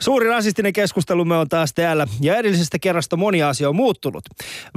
[0.00, 4.24] Suuri rasistinen keskustelumme on taas täällä ja edellisestä kerrasta moni asia on muuttunut.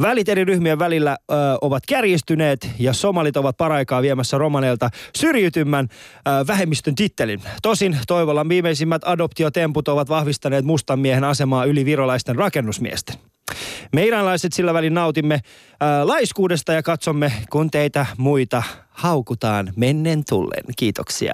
[0.02, 6.48] Välit eri ryhmien välillä ö, ovat kärjistyneet ja somalit ovat paraikaa viemässä romaneilta syrjitymän ö,
[6.48, 7.42] vähemmistön tittelin.
[7.62, 13.16] Tosin Toivolan viimeisimmät adoptiotemput ovat vahvistaneet mustan miehen asemaa yli virolaisten rakennusmiesten.
[13.94, 15.40] Me iranlaiset sillä välin nautimme
[15.80, 20.64] ää, laiskuudesta ja katsomme, kun teitä muita haukutaan mennen tullen.
[20.78, 21.34] Kiitoksia.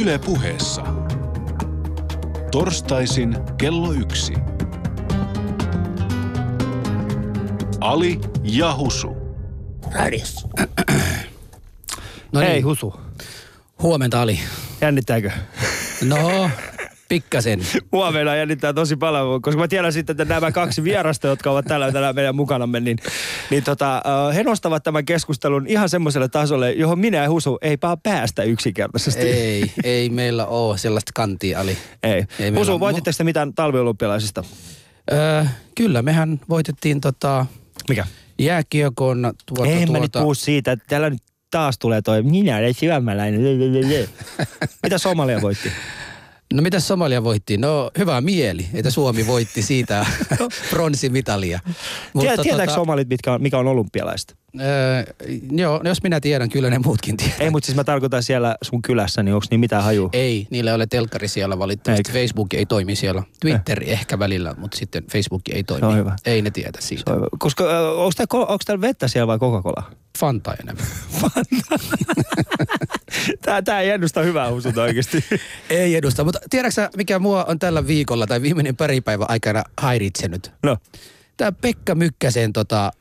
[0.00, 0.82] Yle puheessa.
[2.50, 4.32] Torstaisin kello yksi.
[7.80, 9.16] Ali ja Husu.
[9.94, 10.48] Radiossa.
[12.32, 12.94] No Hei Husu,
[13.82, 14.40] Huomenta Ali.
[14.80, 15.30] jännittääkö?
[16.04, 16.50] No,
[17.08, 17.60] pikkasen.
[17.92, 21.64] Mua meillä jännittää tosi paljon, koska mä tiedän sitten, että nämä kaksi vierasta, jotka ovat
[21.64, 22.98] tällä tänään meidän mukanamme, niin,
[23.50, 24.02] niin tota,
[24.34, 29.22] he nostavat tämän keskustelun ihan semmoiselle tasolle, johon minä ja Husu ei vaan päästä yksinkertaisesti.
[29.22, 31.78] Ei, ei meillä ole sellaista kantia Ali.
[32.02, 32.24] ei.
[32.38, 34.44] Ei Husu, voititteko te mitään talviolympialaisista?
[35.12, 37.46] Öö, kyllä, mehän voitettiin tota
[37.88, 38.06] Mikä?
[38.38, 42.56] jääkiekon tuota, Ei mä nyt tuota, puhu siitä, että täällä nyt taas tulee toi minä
[42.56, 43.40] olen syömäläinen.
[44.82, 45.72] Mitä Somalia voitti?
[46.54, 47.56] No mitä Somalia voitti?
[47.58, 50.06] No hyvä mieli, että Suomi voitti siitä
[50.70, 51.60] bronsimitalia.
[52.20, 54.34] Tiedä, tietääkö somalit, mitkä on, mikä on olympialaista?
[54.60, 55.04] Öö,
[55.50, 57.36] joo, no jos minä tiedän, kyllä ne muutkin tietää.
[57.40, 60.10] Ei, mutta siis mä tarkoitan siellä sun kylässä, niin onko niin mitään hajua?
[60.12, 62.10] Ei, niillä ei ole telkkari siellä valitettavasti.
[62.10, 62.18] Eikö?
[62.18, 63.22] Facebook ei toimi siellä.
[63.40, 65.80] Twitter ehkä välillä, mutta sitten Facebook ei toimi.
[65.80, 66.16] Se on hyvä.
[66.26, 67.12] Ei ne tietä siitä.
[67.38, 69.82] Koska äh, onko täällä, onko täällä vettä siellä vai Coca-Cola?
[70.18, 70.86] Fanta enemmän.
[73.42, 75.24] Tää, tää ei ennusta hyvää husuta oikeasti.
[75.70, 80.52] Ei edusta, mutta tiedätkö mikä mua on tällä viikolla tai viimeinen pari päivän aikana häiritsenyt?
[80.62, 80.76] No,
[81.38, 82.92] Tämä Pekka Mykkäsen tota,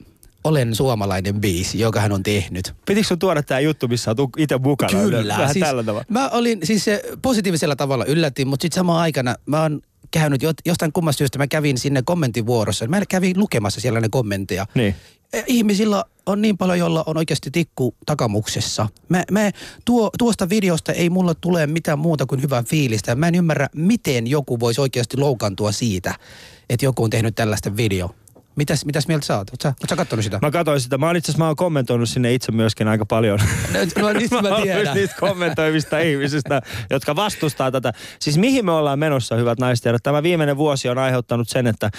[0.44, 2.74] Olen suomalainen biisi, joka hän on tehnyt.
[2.86, 5.00] pitikö sun tuoda tää juttu, missä oot itse mukana?
[5.00, 5.38] Kyllä.
[5.38, 6.06] Vähän siis, tällä tavalla.
[6.10, 10.94] Mä olin siis se positiivisella tavalla yllätin, mutta sitten samaan aikana mä oon käynyt jostain
[10.94, 12.88] kummasta syystä, mä kävin sinne kommenttivuorossa.
[12.88, 14.66] Mä kävin lukemassa siellä ne kommentteja.
[14.74, 14.96] Niin.
[15.34, 18.88] Eh, Ihmisillä on niin paljon, jolla on oikeasti tikku takamuksessa.
[19.10, 19.52] Mä, mä,
[19.86, 23.16] tuo, tuosta videosta ei mulla tule mitään muuta kuin hyvää fiilistä.
[23.16, 26.16] Mä en ymmärrä, miten joku voisi oikeasti loukantua siitä,
[26.70, 28.16] että joku on tehnyt tällaista video.
[28.58, 29.50] Mitäs, mitäs mieltä sä oot?
[29.50, 30.40] Oot sä, oot sä kattonut sitä?
[30.42, 30.98] Mä katsoin sitä.
[30.98, 33.40] Mä oon itse asiassa, mä oon kommentoinut sinne itse myöskin aika paljon.
[33.74, 33.80] No,
[34.14, 34.96] nyt mä oon tiedän.
[34.96, 37.94] niistä kommentoivista ihmisistä, jotka vastustaa tätä.
[38.20, 40.00] Siis mihin me ollaan menossa, hyvät naiset ja?
[40.04, 41.90] Tämä viimeinen vuosi on aiheuttanut sen, että,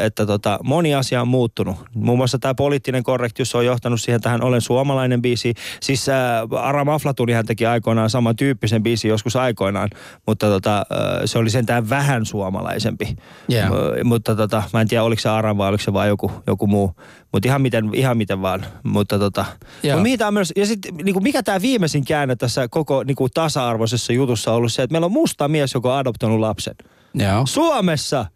[0.00, 1.76] että tota, moni asia on muuttunut.
[1.94, 5.54] Muun muassa tämä poliittinen korrektius on johtanut siihen tähän Olen suomalainen biisi.
[5.80, 9.90] Siis ää, Aram Aflatunihan teki aikoinaan samantyyppisen biisin joskus aikoinaan,
[10.26, 10.86] mutta tota, ää,
[11.24, 13.16] se oli sentään vähän suomalaisempi.
[13.52, 13.70] Yeah.
[13.70, 16.66] M- mutta tota, mä en tiedä, oliko se Aram vai oliko se vaan joku, joku
[16.66, 16.94] muu.
[17.32, 18.66] Mutta ihan miten, ihan miten vaan.
[18.82, 19.44] Mutta tota,
[19.92, 20.54] mut mihin tää menossa?
[20.56, 24.82] Ja sitten niinku, mikä tämä viimeisin käänne tässä koko niinku, tasa-arvoisessa jutussa on ollut se,
[24.82, 26.74] että meillä on musta mies, joka on adoptoinut lapsen.
[27.14, 27.46] Joo.
[27.46, 28.26] Suomessa!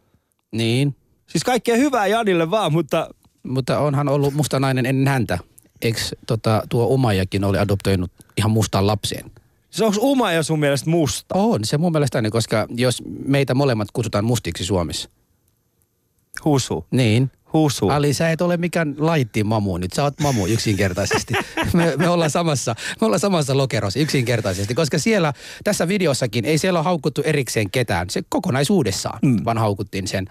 [0.52, 0.96] Niin.
[1.26, 3.08] Siis kaikkea hyvää Janille vaan, mutta
[3.42, 5.38] Mutta onhan ollut musta nainen ennen häntä.
[5.82, 9.30] Eikö tota, tuo Umajakin oli adoptoinut ihan mustaan lapseen?
[9.70, 11.34] se onko Uma ja sun mielestä musta?
[11.38, 15.08] On, se mun mielestäni, koska jos meitä molemmat kutsutaan mustiksi Suomessa.
[16.44, 16.86] Husu.
[16.90, 17.30] Niin.
[17.54, 17.88] Husu.
[17.88, 21.34] Ali, sä et ole mikään laitti mamu nyt, sä oot mamu yksinkertaisesti.
[21.72, 25.32] me, me, ollaan samassa, me ollaan samassa lokerossa yksinkertaisesti, koska siellä,
[25.64, 28.10] tässä videossakin, ei siellä ole haukuttu erikseen ketään.
[28.10, 29.44] Se kokonaisuudessaan, mm.
[29.44, 30.28] vaan haukuttiin sen.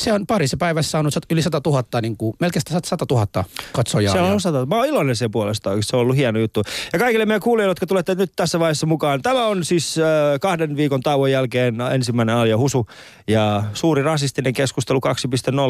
[0.00, 4.12] Se on parissa päivässä saanut yli 100 000, niin kuin, melkein 100 000 katsojaa.
[4.12, 4.66] Se on ja- osata.
[4.66, 5.70] Mä oon iloinen sen puolesta.
[5.80, 6.62] Se on ollut hieno juttu.
[6.92, 9.22] Ja kaikille meidän kuulijoille, jotka tulette nyt tässä vaiheessa mukaan.
[9.22, 10.04] Tämä on siis äh,
[10.40, 12.86] kahden viikon tauon jälkeen ensimmäinen Alja Husu
[13.28, 15.10] ja suuri rasistinen keskustelu 2.0.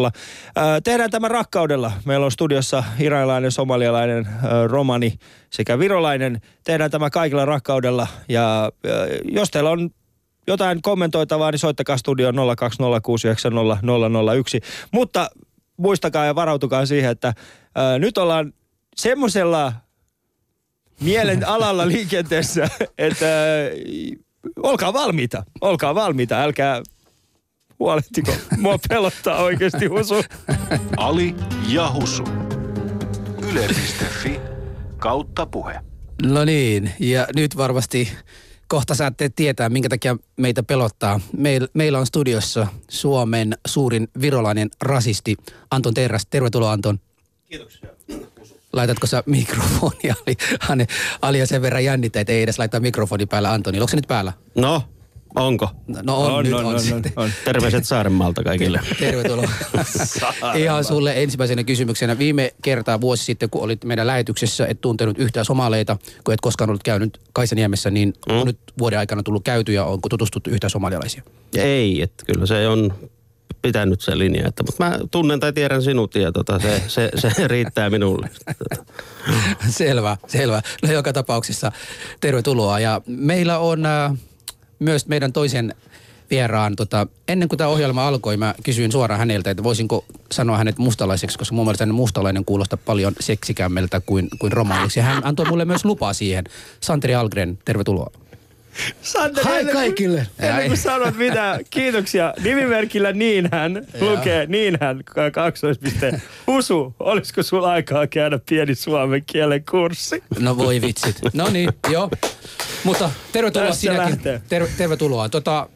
[0.06, 0.12] Äh,
[0.96, 1.92] tehdään tämä rakkaudella.
[2.04, 4.28] Meillä on studiossa iranilainen, somalialainen,
[4.66, 5.18] romani
[5.50, 6.40] sekä virolainen.
[6.64, 8.06] Tehdään tämä kaikilla rakkaudella.
[8.28, 8.72] Ja
[9.24, 9.90] jos teillä on
[10.46, 12.38] jotain kommentoitavaa, niin soittakaa studioon 020690001.
[14.92, 15.30] Mutta
[15.76, 17.34] muistakaa ja varautukaa siihen, että
[17.74, 18.52] ää, nyt ollaan
[18.96, 19.72] semmoisella
[21.00, 22.68] mielen alalla liikenteessä,
[22.98, 23.70] että ää,
[24.62, 26.82] olkaa valmiita, olkaa valmiita, älkää
[27.78, 28.32] huolehtiko.
[28.56, 30.14] Mua pelottaa oikeasti husu.
[30.96, 31.34] Ali
[31.68, 32.24] ja Husu.
[33.50, 34.40] Yle.fi
[34.98, 35.80] kautta puhe.
[36.22, 38.12] No niin, ja nyt varmasti
[38.68, 41.20] kohta saatte tietää, minkä takia meitä pelottaa.
[41.36, 45.36] Meil, meillä on studiossa Suomen suurin virolainen rasisti
[45.70, 46.26] Anton Terras.
[46.30, 46.98] Tervetuloa Anton.
[47.48, 47.88] Kiitoksia.
[48.72, 50.14] Laitatko sä mikrofonia?
[50.26, 50.36] Ali,
[50.68, 50.86] Ane,
[51.22, 53.80] Alia sen verran jännittää, että ei edes laittaa mikrofoni päällä Antoni.
[53.80, 54.32] Onko se nyt päällä?
[54.54, 54.82] No,
[55.34, 55.70] Onko?
[56.02, 57.12] No on, nyt on, sitten.
[57.16, 57.30] on.
[57.44, 58.80] Terveiset Saarenmaalta kaikille.
[58.98, 59.50] Tervetuloa.
[60.54, 62.18] Ihan sulle ensimmäisenä kysymyksenä.
[62.18, 66.70] Viime kertaa vuosi sitten, kun olit meidän lähetyksessä, et tuntenut yhtään somaleita, kun et koskaan
[66.70, 68.38] ollut käynyt Kaisaniemessä, niin mm.
[68.38, 71.22] on nyt vuoden aikana tullut käyty ja onko tutustuttu yhtään somalialaisia?
[71.56, 72.92] Ei, että kyllä se on
[73.62, 74.48] pitänyt se linja.
[74.48, 78.30] Että, mutta mä tunnen tai tiedän sinut ja tota, se, se, se, riittää minulle.
[79.68, 80.62] selvä, selvä.
[80.82, 81.72] No joka tapauksessa
[82.20, 82.80] tervetuloa.
[82.80, 84.12] Ja meillä on äh,
[84.78, 85.74] myös meidän toisen
[86.30, 90.78] vieraan, tota, ennen kuin tämä ohjelma alkoi, mä kysyin suoraan häneltä, että voisinko sanoa hänet
[90.78, 95.00] mustalaiseksi, koska mun mielestä mustalainen kuulostaa paljon seksikämmeltä kuin, kuin romaaniksi.
[95.00, 96.44] Hän antoi mulle myös lupaa siihen.
[96.80, 98.10] Santeri Algren, tervetuloa.
[99.02, 100.26] Santeri, Hai ennen kaikille.
[100.38, 102.34] Ennen kuin sanot mitä, kiitoksia.
[102.44, 106.20] Nimimerkillä Niinhän lukee Niinhän kaksoispiste.
[106.46, 110.22] Husu, olisiko sulla aikaa käydä pieni suomen kielen kurssi?
[110.38, 111.16] No voi vitsit.
[111.34, 112.10] No niin, joo.
[112.84, 114.02] Mutta tervetuloa Tässä sinäkin.
[114.10, 114.42] lähtee.
[114.48, 115.28] Ter- tervetuloa.
[115.28, 115.68] Tota,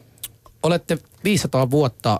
[0.63, 2.19] olette 500 vuotta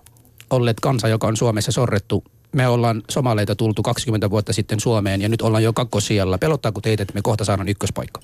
[0.50, 2.24] olleet kansa, joka on Suomessa sorrettu.
[2.52, 6.38] Me ollaan somaleita tultu 20 vuotta sitten Suomeen ja nyt ollaan jo kakkosijalla.
[6.38, 8.22] Pelottaako teitä, että me kohta saadaan ykköspaikka?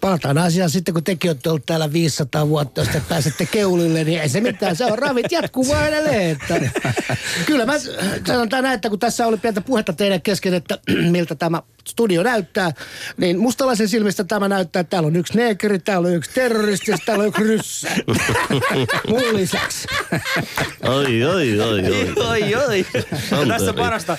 [0.00, 4.20] Palataan asiaan sitten, kun tekin olette ollut täällä 500 vuotta, jos te pääsette keulille, niin
[4.20, 4.76] ei se mitään.
[4.76, 6.30] Se on ravit jatkuu vaan edelleen.
[6.30, 6.70] Että,
[7.46, 7.72] kyllä mä
[8.26, 10.78] sanotaan näin, että kun tässä oli pientä puhetta teidän kesken, että
[11.10, 12.70] miltä tämä studio näyttää,
[13.16, 16.98] niin mustalaisen silmistä tämä näyttää, että täällä on yksi neekeri, täällä on yksi terroristi ja
[17.06, 17.88] täällä on yksi ryssä.
[19.08, 19.88] Mun lisäksi.
[20.82, 22.12] Oi, oi, oi, oi.
[22.26, 22.86] Oi, oi.
[23.48, 24.12] Tässä parasta.
[24.12, 24.18] Äh,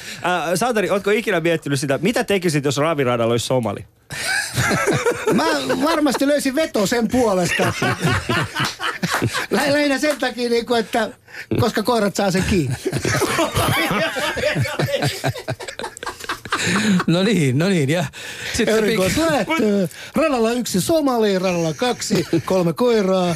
[0.55, 3.85] Santeri, ootko ikinä miettinyt sitä, mitä tekisit, jos raviradalla olisi somali?
[5.33, 5.43] Mä
[5.83, 7.63] varmasti löysin veto sen puolesta.
[9.51, 11.09] Lä- Lähinnä sen takia, niin kuin, että
[11.59, 12.75] koska koirat saa sen kiinni.
[17.07, 17.89] No niin, no niin.
[17.89, 18.05] Ja
[18.53, 19.87] sitten Erikois lähtö.
[20.15, 23.35] Radalla yksi somali, radalla kaksi, kolme koiraa.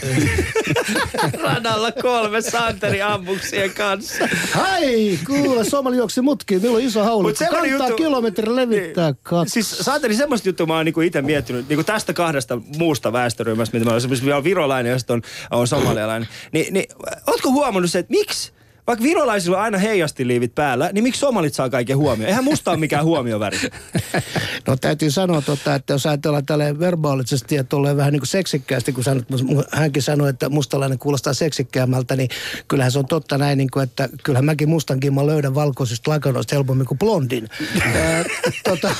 [1.44, 4.28] Radalla kolme Santeri ammuksien kanssa.
[4.52, 6.62] Hai, kuule, somali juoksi mutkiin.
[6.62, 7.38] Niillä on iso Mut haulikko.
[7.40, 9.20] semmonen Kantaa juttu- kilometri levittää Niin.
[9.24, 9.54] kaksi.
[9.54, 13.86] Siis Santeri, semmoista juttua mä oon niinku itse miettinyt, niinku tästä kahdesta muusta väestöryhmästä, mitä
[13.86, 15.22] mä olen, esimerkiksi virolainen ja sitten on,
[15.52, 16.30] on somalialainen.
[16.52, 16.86] Ni, niin,
[17.28, 18.52] ootko huomannut se, että miksi
[18.88, 22.30] vaikka virolaisilla on aina heijastiliivit päällä, niin miksi somalit saa kaiken huomioon?
[22.30, 23.58] Eihän musta ole mikään huomioväri.
[24.68, 28.94] No täytyy sanoa, tota, että jos ajatellaan tälleen verbaalisesti ja tolleen vähän niin kuin seksikkäästi,
[28.94, 29.26] kun sanot,
[29.72, 32.30] hänkin sanoi, että mustalainen kuulostaa seksikkäämmältä, niin
[32.68, 36.56] kyllähän se on totta näin, niin kuin, että kyllähän mäkin mustankin mä löydän valkoisista lakanoista
[36.56, 37.50] helpommin kuin blondin.
[38.64, 38.96] Tota,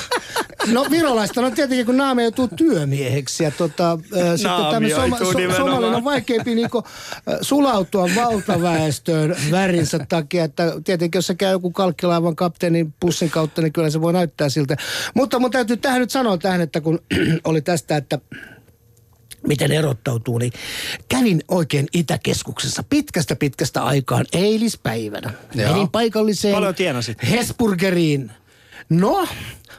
[0.72, 5.70] no virolaista on tietenkin, kun naame joutuu työmieheksi ja tota, ää, sitten tämmöinen Naamioituu nimenomaan.
[5.70, 9.36] somalin on vaikeampi niinku, äh, sulautua valtaväestöön
[9.76, 14.00] värinsä takia, että tietenkin jos se käy joku kalkkilaivan kapteenin pussin kautta, niin kyllä se
[14.00, 14.76] voi näyttää siltä.
[15.14, 16.98] Mutta mun täytyy tähän nyt sanoa tähän, että kun
[17.44, 18.18] oli tästä, että
[19.46, 20.52] miten erottautuu, niin
[21.08, 25.32] kävin oikein Itäkeskuksessa pitkästä pitkästä aikaan eilispäivänä.
[25.54, 25.72] Joo.
[25.72, 27.18] Menin paikalliseen Paljon tienasit?
[27.30, 28.32] Hesburgeriin.
[28.88, 29.28] No,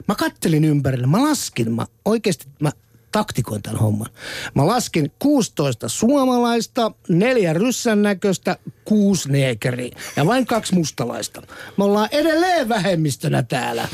[0.08, 1.08] mä kattelin ympärille.
[1.08, 2.72] Mä laskin, mä oikeasti mä
[3.12, 4.08] taktikoin tämän homman.
[4.56, 11.42] Mä laskin 16 suomalaista, neljä ryssän näköistä, kuusi neekeriä ja vain kaksi mustalaista.
[11.78, 13.88] Me ollaan edelleen vähemmistönä täällä.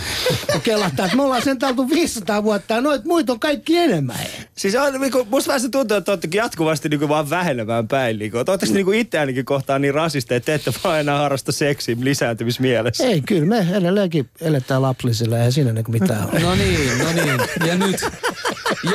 [0.63, 4.19] Kelahtaa, että me ollaan sen oltu 500 vuotta ja noit muita on kaikki enemmän.
[4.55, 8.19] Siis on, niinku, musta vähän se tuntuu, että olette jatkuvasti niinku vaan vähenemään päin.
[8.19, 8.37] Niinku.
[8.37, 13.03] Oletteko niinku itse ainakin kohtaan niin rasisteja, että te ette vaan enää harrasta seksiä lisääntymismielessä?
[13.03, 16.39] Ei, kyllä me edelleenkin eletään laplisilla ja siinä niinku mitään ole.
[16.39, 17.67] No niin, no niin.
[17.67, 18.05] Ja nyt,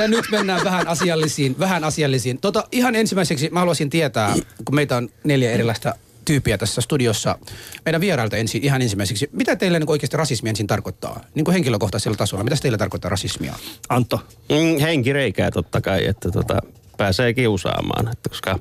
[0.00, 2.40] ja nyt mennään vähän asiallisiin, vähän asiallisiin.
[2.40, 4.34] Tota, ihan ensimmäiseksi mä haluaisin tietää,
[4.64, 5.94] kun meitä on neljä erilaista
[6.24, 7.38] tyyppiä tässä studiossa.
[7.84, 9.28] Meidän vierailta ensin, ihan ensimmäiseksi.
[9.32, 11.24] Mitä teille niin oikeasti rasismi ensin tarkoittaa?
[11.34, 12.44] Niin kuin henkilökohtaisella tasolla.
[12.44, 13.54] Mitä teille tarkoittaa rasismia?
[13.88, 14.20] Antto.
[14.48, 16.62] Mm, henkireikää totta kai, että tota,
[16.98, 18.08] pääsee kiusaamaan.
[18.12, 18.58] Että koska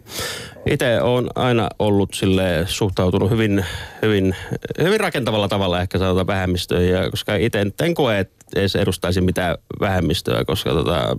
[0.66, 3.66] itse on aina ollut sille suhtautunut hyvin,
[4.02, 4.36] hyvin,
[4.82, 6.88] hyvin rakentavalla tavalla ehkä sanotaan vähemmistöön.
[6.88, 11.18] Ja koska itse en koe, että edes edustaisin mitään vähemmistöä, koska tota,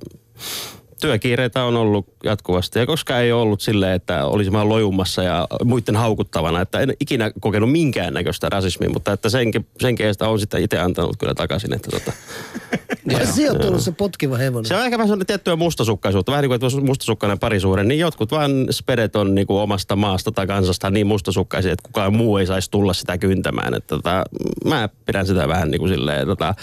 [1.01, 2.79] työkiireitä on ollut jatkuvasti.
[2.79, 6.61] Ja koska ei ollut silleen, että olisin vaan lojumassa ja muiden haukuttavana.
[6.61, 11.17] Että en ikinä kokenut minkäännäköistä rasismia, mutta että senkin, senkin edestä on sitten itse antanut
[11.17, 11.73] kyllä takaisin.
[11.73, 12.13] Että tota,
[13.11, 14.65] Ja se on tullut se potkiva hevonen.
[14.65, 16.33] se on ehkä vähän sellainen tiettyä mustasukkaisuutta.
[16.33, 19.97] Vähän niin kuin, että olisi mustasukkainen parisuhde, niin jotkut vaan spedet on niin kuin omasta
[19.97, 23.75] maasta tai kansasta niin mustasukkaisia, että kukaan muu ei saisi tulla sitä kyntämään.
[23.75, 24.25] Että tota,
[24.65, 26.55] mä pidän sitä vähän niin kuin silleen, tota,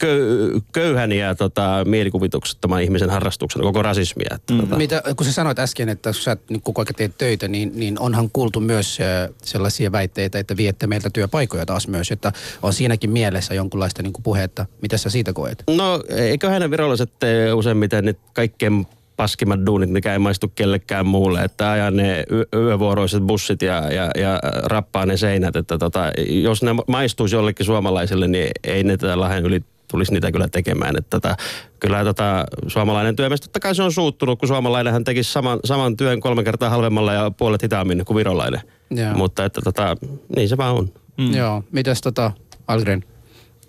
[0.00, 4.30] köy, köyhän ja tota, mielikuvituksettoman ihmisen harrastuksena, koko rasismia.
[4.34, 7.48] Että, tota, Mitä, kun sä sanoit äsken, että kun sä niin koko ajan teet töitä,
[7.48, 12.32] niin, niin onhan kuultu myös äh, sellaisia väitteitä, että viette meiltä työpaikoja taas myös, että
[12.62, 14.66] on siinäkin mielessä jonkunlaista niin puhetta.
[14.82, 15.64] Mitä sä siitä koet?
[15.76, 21.42] No eiköhän ne virolliset tee useimmiten nyt kaikkein paskimmat duunit, mikä ei maistu kellekään muulle.
[21.42, 25.56] Että ajaa ne yö, yövuoroiset bussit ja, ja, ja rappaa ne seinät.
[25.56, 30.32] Että tota, jos ne maistuisi jollekin suomalaiselle, niin ei ne tätä Lahden yli tulisi niitä
[30.32, 30.96] kyllä tekemään.
[30.96, 31.36] Että tota,
[31.80, 36.20] kyllä tota, suomalainen työmies, totta kai se on suuttunut, kun suomalainenhan tekisi saman, saman työn
[36.20, 38.60] kolme kertaa halvemmalla ja puolet hitaammin kuin virolainen.
[38.90, 39.14] Joo.
[39.14, 39.96] Mutta että tota,
[40.36, 40.92] niin se vaan on.
[41.18, 41.34] Mm.
[41.34, 41.64] Joo.
[41.72, 42.32] Mitäs tota,
[42.66, 43.04] Algren,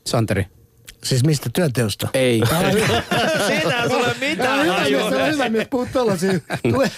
[0.07, 0.45] Santeri?
[1.03, 2.07] Siis mistä työnteosta?
[2.13, 2.41] Ei.
[3.47, 4.99] Siitä ei tule mitään hajua.
[5.09, 6.31] mies, se on hyvä mies, puhut tollasia.
[6.71, 6.91] Tule,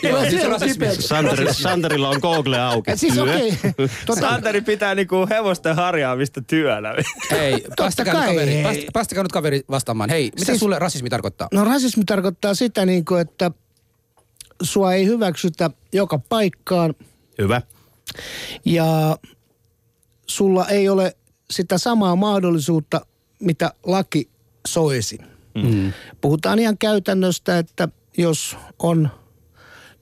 [0.00, 1.02] tule kipeäksi.
[1.02, 2.90] Santeri, Santerilla on Google auki.
[2.96, 3.58] Siis okei.
[4.06, 6.94] Tota, Santeri pitää niinku hevosten harjaamista työnä.
[7.32, 10.10] Ei, päästäkää nyt kaveri, päästäkää nyt kaveri vastaamaan.
[10.10, 11.48] Hei, mitä Siis- sulle rasismi tarkoittaa?
[11.52, 13.50] No rasismi tarkoittaa sitä, niin kuin, että
[14.62, 16.94] sua ei hyväksytä joka paikkaan
[17.38, 17.62] Hyvä.
[18.64, 19.18] ja
[20.26, 21.16] sulla ei ole
[21.50, 23.00] sitä samaa mahdollisuutta,
[23.40, 24.28] mitä laki
[24.66, 25.18] soisi.
[25.54, 25.92] Mm.
[26.20, 29.08] Puhutaan ihan käytännöstä, että jos on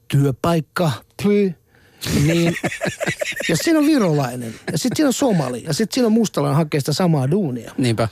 [0.09, 0.91] työpaikka,
[2.27, 2.55] niin
[3.49, 6.81] jos siinä on virolainen ja sitten siinä on somali ja sitten siinä on mustalainen hakee
[6.81, 8.09] sitä samaa duunia, Niinpä.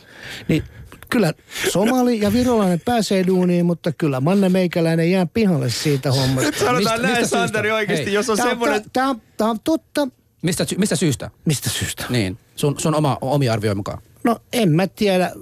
[0.48, 0.62] niin
[1.10, 1.32] kyllä
[1.72, 6.50] somali ja virolainen pääsee duuniin, mutta kyllä Manne Meikäläinen jää pihalle siitä hommasta.
[6.50, 7.74] Nyt sanotaan Mistä- näin, mistä Santeri, syystä?
[7.74, 8.14] oikeasti, Hei.
[8.14, 8.82] jos on Tämä semmoinen...
[8.92, 9.08] tää,
[9.40, 10.08] on, totta.
[10.42, 11.30] Mistä, mistä syystä?
[11.44, 12.04] Mistä syystä?
[12.08, 14.02] Niin, sun, sun oma, omi arvio mukaan.
[14.24, 15.32] No en mä tiedä.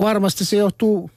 [0.00, 1.10] Varmasti se johtuu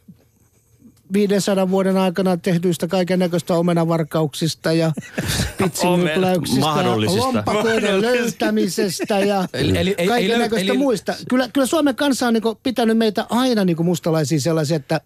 [1.14, 4.92] 500 vuoden aikana tehdyistä kaiken näköistä omenavarkauksista ja
[5.58, 7.22] pitsimypläyksistä ja Mahdollisista.
[7.26, 11.16] lompakoiden löytämisestä ja Eli- eli- ei- kaiken näköistä eli- muista.
[11.30, 15.02] Kyllä, kyllä Suomen kansa on niinku pitänyt meitä aina niinku mustalaisia sellaisia, että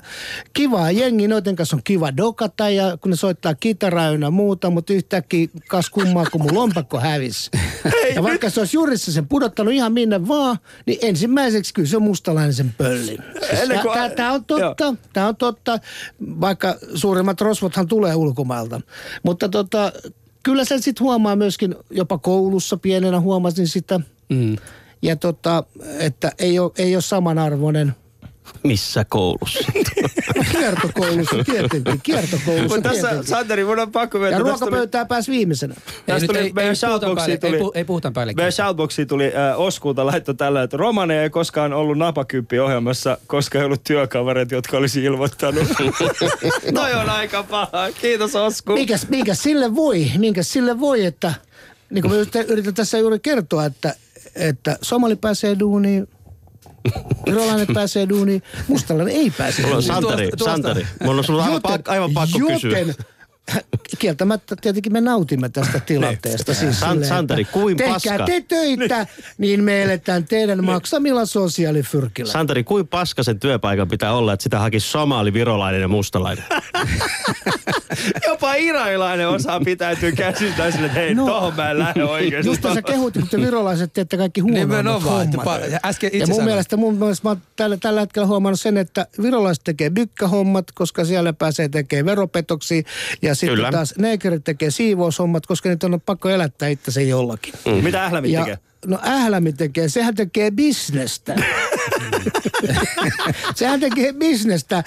[0.54, 4.94] kivaa jengi, noiden kanssa on kiva dokata ja kun ne soittaa kitaraa ynnä muuta, mutta
[4.94, 7.52] yhtäkkiä kas kummaa, kun mun lompakko hävisi.
[8.16, 12.04] ja vaikka se olisi jurissa sen pudottanut ihan minne vaan, niin ensimmäiseksi kyllä se on
[12.04, 13.18] mustalainen sen pöllin.
[14.16, 15.80] Tämä on totta, tämä on totta,
[16.22, 18.82] vaikka suurimmat rosvothan tulee ulkomailta.
[19.24, 19.92] Mutta tota,
[20.44, 24.00] kyllä sen sitten huomaa myöskin, jopa koulussa pienenä huomasin sitä.
[24.30, 24.56] Mm.
[25.02, 25.64] Ja tota,
[26.00, 27.96] että ei ole, ei ole samanarvoinen
[28.64, 29.60] Missä koulussa?
[30.36, 33.28] No kiertokoulussa tietenkin, kiertokoulussa Mutta tässä, tietenkin.
[33.30, 34.40] Santeri, mun on pakko Ja myöntää.
[34.40, 35.76] tästä tuli- ruokapöytää pääsi viimeisenä.
[35.88, 38.44] Ei Tästä tuli ei- meidän ei shoutboxiin päälle- ei tuli, pu- ei puhutaan päällekkäin.
[38.44, 43.60] Meidän shoutboxiin tuli äh, Oskulta laitto tällä, että Romane ei koskaan ollut napakymppi ohjelmassa, koska
[43.60, 45.68] ei ollut työkavereita, jotka olisi ilmoittanut.
[46.72, 47.88] Noi on aika paha.
[48.02, 48.74] Kiitos Osku.
[48.74, 51.34] Mikäs, mikäs sille voi, minkäs sille voi, että
[51.90, 53.96] niin kuin mä yritän tässä juuri kertoa, että,
[54.36, 56.08] että somali pääsee duuniin,
[57.26, 60.04] virolainen pääsee duuniin, mustalainen ei pääse Mulla on duuniin.
[60.04, 60.88] Santeri, Tuosta- tuosta- Santeri.
[61.04, 62.94] Mulla on sulla aivan, Joten- pakko, aivan pakko kysyä.
[64.00, 66.54] Kieltämättä tietenkin me nautimme tästä tilanteesta.
[66.54, 68.26] Siis San- silleen, Santeri, kuin tehkää paska.
[68.26, 72.32] te töitä, niin me eletään teidän maksamilla sosiaalifyrkillä.
[72.32, 76.46] Santeri, kuin paska sen työpaikan pitää olla, että sitä hakisi somali, virolainen ja mustalainen?
[78.28, 81.26] Jopa iranilainen osaa pitäytyä käsistä sille, että hei, No.
[81.26, 82.50] tohon mä en lähde oikeesti.
[82.50, 85.60] Just sä kehut, kun te virolaiset teette kaikki huonommat hommat.
[85.86, 86.46] äsken ja mun sanoit.
[86.46, 91.06] mielestä, mun mielestä mä oon tällä, tällä hetkellä huomannut sen, että virolaiset tekee bykkähommat, koska
[91.06, 92.82] siellä pääsee tekemään veropetoksia.
[93.22, 93.72] Ja sitten Kyllä.
[93.72, 97.54] taas neekerit tekee siivoushommat, koska niitä on pakko elättää itse jollakin.
[97.66, 97.84] Mm.
[97.84, 98.58] Mitä ählämit Ja, tekee?
[98.86, 101.36] No ählämi tekee, sehän tekee bisnestä.
[103.56, 104.84] sehän tekee bisnestä.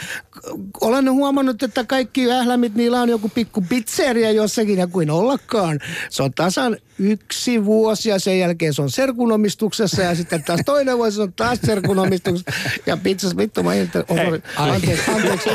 [0.80, 5.80] Olen huomannut, että kaikki ählämit, niillä on joku pikku pizzeria jossakin ja kuin ollakaan.
[6.10, 10.96] Se on tasan yksi vuosi ja sen jälkeen se on serkunomistuksessa ja sitten taas toinen
[10.96, 12.52] vuosi se on taas serkunomistuksessa.
[12.86, 14.18] Ja pizzas, vittu mä ihmettelen, oh,
[14.56, 15.50] anteeksi, anteeksi.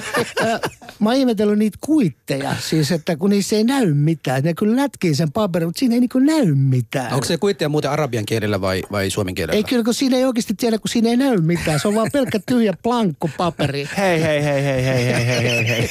[0.99, 4.43] Mä ihmetellyt niitä kuitteja, siis että kun niissä ei näy mitään.
[4.43, 7.13] Ne kyllä lätkii sen paperin, mutta siinä ei niinku näy mitään.
[7.13, 9.57] Onko se kuitteja muuten arabian kielellä vai, vai suomen kielellä?
[9.57, 11.79] Ei kyllä, kun siinä ei oikeasti tiedä, kun siinä ei näy mitään.
[11.79, 13.89] Se on vaan pelkkä tyhjä plankku paperi.
[13.97, 15.89] Hei, hei, hei, hei, hei, hei, hei, hei, hei.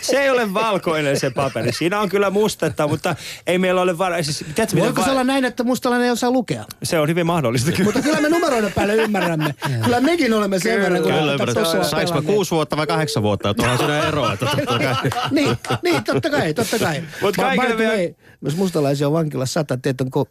[0.00, 1.72] Se ei ole valkoinen se paperi.
[1.72, 4.24] Siinä on kyllä mustetta, mutta ei meillä ole var...
[4.24, 6.64] Siis, tiedätkö, miten Voiko se va- olla näin, että mustalainen ei osaa lukea?
[6.82, 7.84] Se on hyvin mahdollista kyllä.
[7.84, 9.54] Mutta kyllä me numeroiden päälle ymmärrämme.
[9.84, 11.54] kyllä mekin olemme sen verran, kun Kyllä, tätä ymmärrän.
[11.54, 13.50] tossa Sainko mä kuusi vuotta vai kahdeksan vuotta?
[13.50, 14.32] Että onhan siinä eroa.
[14.32, 14.94] Että totta kai.
[15.30, 17.02] niin, niin, totta kai, totta kai.
[17.22, 20.30] Mut By- kaikille vielä- Jos mustalaisia on vankilassa sata, teitä on, ko-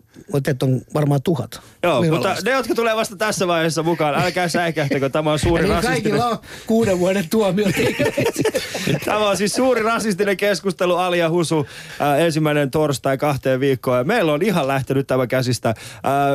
[0.54, 1.62] teitä on varmaan tuhat.
[1.84, 5.74] Joo, mutta ne, jotka tulee vasta tässä vaiheessa mukaan, älkää säikähtäkö, tämä on suuri Eli
[5.74, 6.02] rasistinen.
[6.02, 7.66] kaikilla on kuuden vuoden tuomio.
[9.06, 11.68] Tämä on siis suuri rasistinen keskustelu Ali ja Husu
[12.02, 13.98] äh, ensimmäinen torstai kahteen viikkoon.
[13.98, 15.70] Ja meillä on ihan lähtenyt tämä käsistä.
[15.70, 15.76] Äh,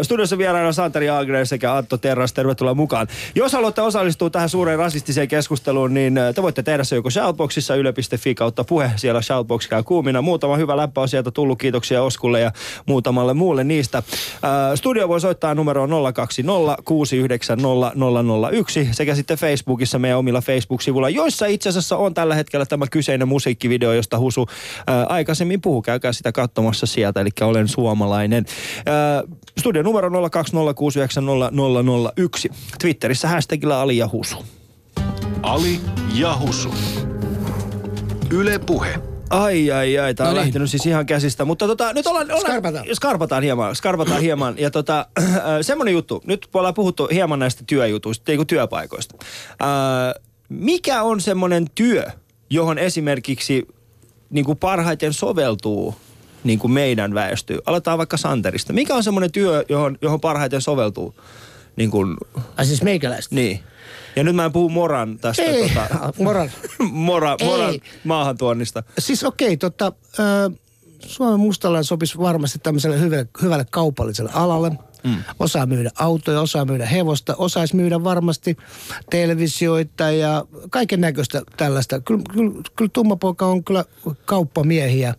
[0.02, 2.32] studiossa vieraana Santeri Algren sekä Antto Terras.
[2.32, 3.06] Tervetuloa mukaan.
[3.34, 7.75] Jos haluatte osallistua tähän suureen rasistiseen keskusteluun, niin äh, te voitte tehdä se joko Shoutboxissa
[7.75, 8.90] yle.fi kautta puhe.
[8.96, 10.22] Siellä Shoutbox käy kuumina.
[10.22, 11.58] Muutama hyvä läppä on sieltä tullut.
[11.58, 12.52] Kiitoksia Oskulle ja
[12.87, 14.02] muutamalle muulle niistä.
[14.74, 18.48] Studio voi soittaa numeroon 020 690
[18.92, 23.92] sekä sitten Facebookissa meidän omilla Facebook-sivuilla, joissa itse asiassa on tällä hetkellä tämä kyseinen musiikkivideo,
[23.92, 24.46] josta Husu
[24.86, 25.82] ää, aikaisemmin puhui.
[25.82, 28.44] Käykää sitä katsomassa sieltä, eli olen suomalainen.
[28.86, 29.22] Ää,
[29.58, 30.12] studion numero 020690001.
[32.80, 34.44] Twitterissä hashtagillä Ali ja Husu.
[35.42, 35.80] Ali
[36.14, 36.74] ja Husu.
[38.30, 39.17] Yle Puhe.
[39.30, 40.14] Ai, ai, ai.
[40.14, 40.47] Tämä on No niin.
[40.47, 41.44] lähtenyt siis ihan käsistä.
[41.44, 42.26] Mutta tota, nyt ollaan...
[42.26, 42.85] ollaan Skarpataan.
[42.94, 44.54] Skarpataan hieman, skarpataan hieman.
[44.58, 45.25] Ja tota, äh,
[45.62, 46.23] semmonen juttu.
[46.26, 49.14] Nyt ollaan puhuttu hieman näistä työjutuista, niin kuin työpaikoista.
[49.50, 52.04] Äh, mikä on semmonen työ,
[52.50, 53.68] johon esimerkiksi
[54.30, 55.94] niin kuin parhaiten soveltuu
[56.44, 57.61] niin kuin meidän väestöön?
[57.66, 58.73] Aletaan vaikka Santerista.
[58.73, 61.14] Mikä on semmonen työ, johon, johon parhaiten soveltuu?
[61.76, 62.16] Niin kuin,
[62.56, 63.35] Ai siis meikäläistä.
[63.35, 63.61] niin.
[64.18, 66.50] Ja nyt mä en puhu Moran tästä Ei, tota, moran.
[66.92, 67.80] Mora, Moran Ei.
[68.04, 68.82] maahantuonnista.
[68.98, 70.50] Siis okei, tota, ö,
[71.06, 74.72] Suomen mustalainen sopisi varmasti tämmöiselle hyvälle, hyvälle kaupalliselle alalle.
[75.04, 75.16] Mm.
[75.38, 78.56] Osaa myydä autoja, osaa myydä hevosta, osaisi myydä varmasti
[79.10, 82.00] televisioita ja kaiken näköistä tällaista.
[82.00, 83.84] Kyllä, kyllä, kyllä tummapoika on kyllä
[84.25, 85.14] kauppamiehiä.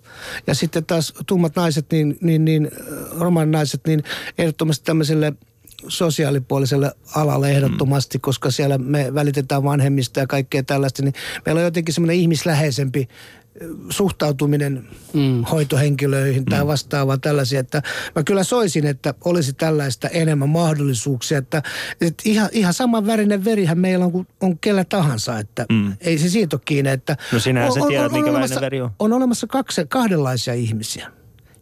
[0.48, 2.72] Ja sitten taas tummat naiset, niin, niin, niin
[3.20, 4.04] roman naiset, niin
[4.38, 5.34] ehdottomasti tämmöiselle
[5.88, 8.22] sosiaalipuoliselle alalle ehdottomasti, mm.
[8.22, 11.14] koska siellä me välitetään vanhemmista ja kaikkea tällaista, niin
[11.46, 13.08] meillä on jotenkin semmoinen ihmisläheisempi
[13.90, 15.44] suhtautuminen mm.
[15.44, 17.82] hoitohenkilöihin tai vastaavaa tällaisia, että
[18.16, 21.64] mä kyllä soisin, että olisi tällaista enemmän mahdollisuuksia, että,
[22.02, 25.94] että ihan, ihan saman värinen verihän meillä on kuin on kellä tahansa, että mm.
[26.02, 28.92] ei se siitä ole kiinni, että No sinähän sä tiedät, minkä värinen olemassa, veri on.
[29.00, 31.12] on olemassa kaksi, kahdenlaisia ihmisiä,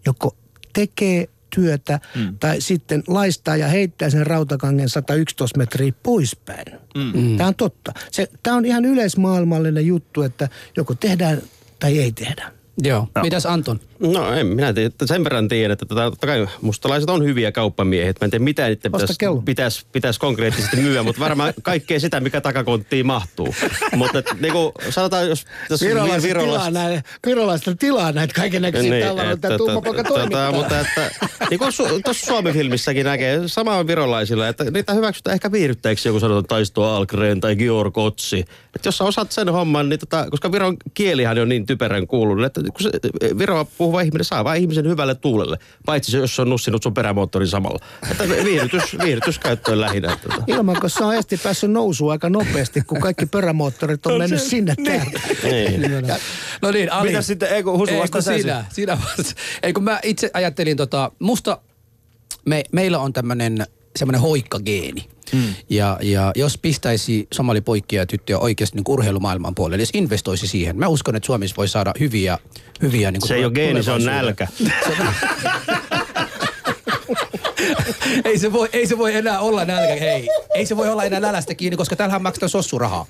[0.05, 0.35] joko
[0.73, 2.37] tekee työtä mm.
[2.39, 6.79] tai sitten laistaa ja heittää sen rautakangen 111 metriä poispäin.
[6.95, 7.37] Mm.
[7.37, 7.93] Tämä on totta.
[8.11, 11.41] Se, tämä on ihan yleismaailmallinen juttu, että joko tehdään
[11.79, 12.51] tai ei tehdä.
[12.83, 13.07] Joo.
[13.15, 13.21] No.
[13.21, 13.79] Mitäs Anton?
[13.99, 18.13] No en minä tiedä, sen verran tiedän, että tota, totta kai mustalaiset on hyviä kauppamiehiä.
[18.21, 22.41] Mä en tiedä mitä niiden pitäisi, pitäisi, pitäisi konkreettisesti myyä, mutta varmaan kaikkea sitä, mikä
[22.41, 23.55] takakonttiin mahtuu.
[23.95, 28.61] mutta et, niin kuin sanotaan, jos tässä Virolaiset tilaa, Virolasta- näin, virolaiset tilaa näitä kaiken
[28.61, 30.51] näköisiä niin, tavaroita, tummapoika tota, toimittaa.
[30.51, 31.11] Mutta että,
[31.49, 36.19] niin kuin su- tuossa Suomi-filmissäkin näkee, sama on virolaisilla, että niitä hyväksytään ehkä viihdyttäjiksi joku
[36.19, 38.39] sanotaan Taisto Algren tai Georg Otsi.
[38.75, 42.45] Että jos sä osaat sen homman, niin tota, koska Viron kielihän on niin typerän kuulunut,
[42.45, 42.89] että kun se
[43.37, 46.93] Viroa puhuva ihminen saa vain ihmisen hyvälle tuulelle, paitsi se, jos se on nussinut sun
[46.93, 47.79] perämoottorin samalla.
[48.11, 50.13] Että viihdytys, viihdytyskäyttöön lähinnä.
[50.13, 50.43] Että, tota.
[50.47, 55.19] Ilmankossa on esti päässyt nousuun aika nopeasti, kun kaikki perämoottorit on mennyt sinne täältä.
[55.43, 55.81] Niin.
[56.61, 57.09] No niin, Ali.
[57.09, 58.41] Mitäs sitten, ei kun Husu ensin.
[58.41, 59.33] sinä, sinä vasta.
[59.63, 61.61] Ei kun mä itse ajattelin tota, musta
[62.45, 65.09] me, meillä on tämmönen semmoinen hoikkageeni.
[65.33, 65.53] Mm.
[65.69, 70.87] Ja, ja jos pistäisi somalipoikia ja tyttöjä oikeasti niin urheilumaailman puolelle, jos investoisi siihen, mä
[70.87, 72.37] uskon, että Suomessa voi saada hyviä,
[72.81, 74.47] hyviä niin Se ei ole geeni, se on nälkä.
[78.25, 80.27] ei, se voi, ei se voi enää olla nälkä, hei.
[80.55, 83.05] Ei se voi olla enää nälästä kiinni, koska täällähän maksetaan sossurahaa.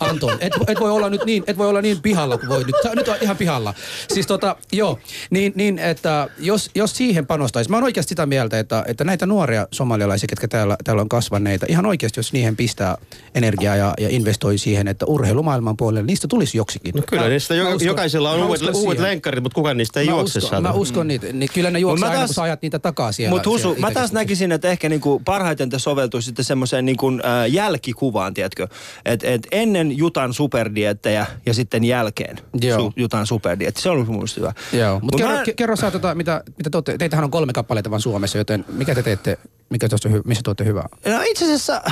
[0.00, 2.74] Anton, et, et, voi olla nyt niin, et voi olla niin pihalla kuin voi nyt.
[2.82, 3.74] Sä, nyt on ihan pihalla.
[4.14, 4.98] Siis tota, joo,
[5.30, 9.26] niin, niin että jos, jos siihen panostaisi, mä oon oikeasti sitä mieltä, että, että näitä
[9.26, 12.98] nuoria somalialaisia, ketkä täällä, täällä on kasvaneita, ihan oikeasti jos niihin pistää
[13.34, 16.94] energiaa ja, ja investoi siihen, että urheilumaailman puolelle, niistä tulisi joksikin.
[16.94, 20.06] No kyllä, niistä Mä jo, uskon- jokaisella on uudet, uudet lenkkarit, mutta kukaan niistä ei
[20.06, 20.68] Mä juokse uskon, saada.
[20.68, 21.26] mä uskon niitä.
[21.32, 23.34] Niin kyllä ne juoksee mä aina, taas- kun sä ajat niitä takaa siellä.
[23.36, 27.50] Mutta Husu, siellä mä taas näkisin, että ehkä niinku parhaiten te soveltuisitte semmoiseen niinku, äh,
[27.52, 28.68] jälkikuvaan, tiedätkö?
[29.04, 32.80] Että et ennen Jutan superdiettejä ja sitten jälkeen Joo.
[32.80, 33.82] su, Jutan superdietti.
[33.82, 34.52] Se on mun mielestä hyvä.
[34.72, 37.90] Joo, mutta Mut kerro, mä- kerro sä, tota, mitä, mitä te teitähän on kolme kappaletta
[37.90, 39.38] vaan Suomessa, joten mikä te teette,
[39.70, 40.88] mikä tuosta, missä te olette hyvää?
[41.06, 41.82] No itse asiassa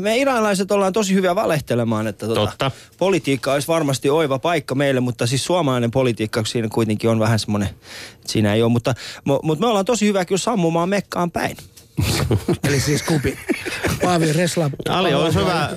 [0.00, 2.70] me iranilaiset ollaan tosi hyviä valehtelemaan, että tota, Totta.
[2.98, 7.68] politiikka olisi varmasti oiva paikka meille, mutta siis suomalainen politiikka, siinä kuitenkin on vähän semmoinen,
[7.68, 11.56] että siinä ei ole, mutta, mu- mutta me ollaan tosi hyvä kyllä sammumaan mekkaan päin.
[12.68, 13.38] Eli siis kupi.
[14.02, 14.70] Paavi Resla.
[14.88, 15.70] Ali on hyvä.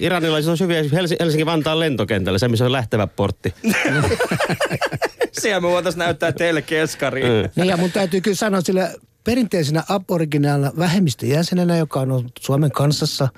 [0.00, 3.54] Iranilaiset on hyviä Helsi- Helsinki-Vantaan lentokentällä, se missä on lähtevä portti.
[5.40, 7.26] Siellä me voitaisiin näyttää teille keskariin.
[7.26, 7.50] Mm.
[7.56, 8.90] Niin ja mun täytyy kyllä sanoa sille
[9.24, 13.28] perinteisenä aboriginaalla vähemmistöjäsenenä, joka on ollut Suomen kansassa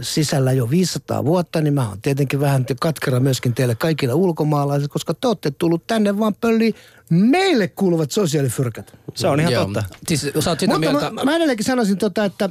[0.00, 5.14] sisällä jo 500 vuotta, niin mä oon tietenkin vähän katkera myöskin teille kaikille ulkomaalaisille, koska
[5.14, 6.74] te olette tullut tänne vaan pölli
[7.10, 8.98] meille kuuluvat sosiaalifyrkät.
[9.14, 9.64] Se on ihan Joo.
[9.64, 9.84] totta.
[10.08, 11.10] Siis sä oot sitä Mutta mieltä...
[11.10, 12.50] mä, mä edelleenkin sanoisin, tota, että äh,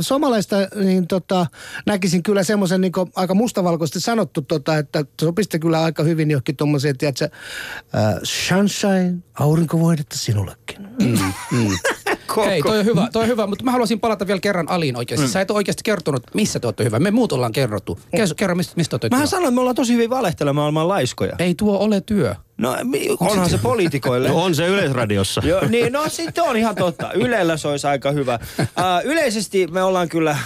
[0.00, 1.46] somalaista niin, tota,
[1.86, 6.98] näkisin kyllä semmoisen niin aika mustavalkoisesti sanottu, tota, että sopiste kyllä aika hyvin johonkin tuommoiseen,
[6.98, 10.88] tiedätkö, äh, sunshine, aurinkovoidetta sinullekin.
[12.36, 15.26] Hei, toi on hyvä, toi on hyvä, mutta mä haluaisin palata vielä kerran Aliin oikeasti.
[15.26, 15.32] Mm.
[15.32, 16.98] Sä et ole oikeasti kertonut, missä te olette hyvä.
[16.98, 17.98] Me muut ollaan kerrottu.
[18.16, 19.30] Kes, kerro, mistä, mistä te olette Mähän hyvä.
[19.30, 21.36] sanoin, että me ollaan tosi hyvin valehtelemaan ollaan laiskoja.
[21.38, 22.34] Ei tuo ole työ.
[22.58, 22.76] No
[23.20, 24.28] onhan se poliitikoille.
[24.28, 25.42] No on se yleisradiossa.
[25.44, 27.12] Joo, niin no sitten on ihan totta.
[27.12, 28.38] Ylellä se olisi aika hyvä.
[28.60, 28.66] Uh,
[29.04, 30.36] yleisesti me ollaan kyllä,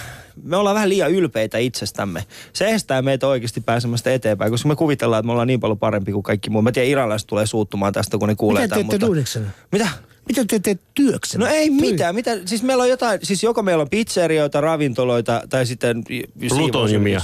[0.43, 2.23] me ollaan vähän liian ylpeitä itsestämme.
[2.53, 6.11] Se estää meitä oikeasti pääsemästä eteenpäin, koska me kuvitellaan, että me ollaan niin paljon parempi
[6.11, 6.61] kuin kaikki muu.
[6.61, 9.41] Mä tiedän, iranilaiset tulee suuttumaan tästä, kun ne kuulee Mitä tämän, mutta...
[9.71, 9.87] Mitä?
[10.27, 11.45] Mitä te teette työksenne?
[11.45, 12.15] No ei mitään.
[12.15, 16.03] Mitä, siis meillä on jotain, siis joko meillä on pizzerioita, ravintoloita tai sitten...
[16.49, 17.21] Plutoniumia.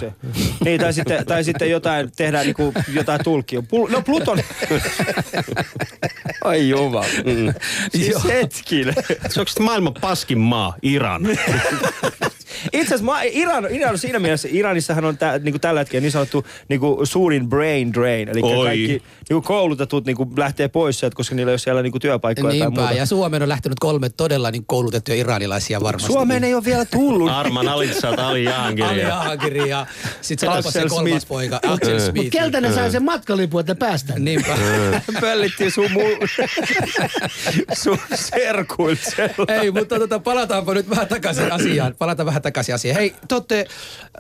[0.66, 3.60] Niin, tai sitten, tai sitten jotain, tehdään niinku jotain tulkia.
[3.60, 4.40] Pul- no Pluton...
[6.44, 7.06] Ai jumala.
[7.26, 7.54] Mm.
[7.92, 8.94] Siis hetkinen.
[9.30, 11.22] Se onko sitten maailman paskin maa, Iran?
[12.74, 16.46] Itse asiassa Iran, Iran on siinä mielessä, Iranissahan on tä, niinku tällä hetkellä niin sanottu
[16.70, 18.30] niinku suurin brain drain.
[18.30, 18.66] Eli Oi.
[18.66, 22.60] kaikki niinku koulutetut niinku lähtee pois sieltä, koska niillä ei ole siellä niinku työpaikkoja tai
[22.60, 22.94] Niinpä, muuta.
[22.94, 26.14] ja Suomeen on lähtenyt kolme todella niin koulutettuja iranilaisia varmasti.
[26.14, 27.32] Suomeen ei ole vielä tullut.
[27.32, 29.04] Arman Alitsat, Ali Ali Jahangiri.
[29.06, 29.86] Ahagiri ja
[30.22, 31.28] sitten se kolmas Smith.
[31.28, 32.16] poika, Axel Smith.
[32.16, 34.26] Mutta keltä ne sai sen matkalipun, että päästään?
[34.26, 34.58] Niinpä.
[35.22, 36.28] Pöllittiin sun, mu-
[37.84, 39.62] sun sellainen.
[39.62, 41.96] Ei, mutta tota, palataanpa nyt vähän takaisin asiaan.
[42.00, 42.96] Palataan vähän takaisin asiaan.
[42.96, 43.68] Hei, te olette,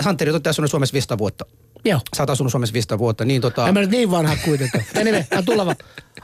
[0.04, 1.46] Santeri, te olette asunut Suomessa 500 vuotta.
[1.86, 2.00] Joo.
[2.18, 3.68] Sä oot asunut Suomessa 500 vuotta, niin tota...
[3.68, 4.84] En mä nyt niin vanha kuitenkaan.
[5.02, 5.76] Anyway, on tuleva.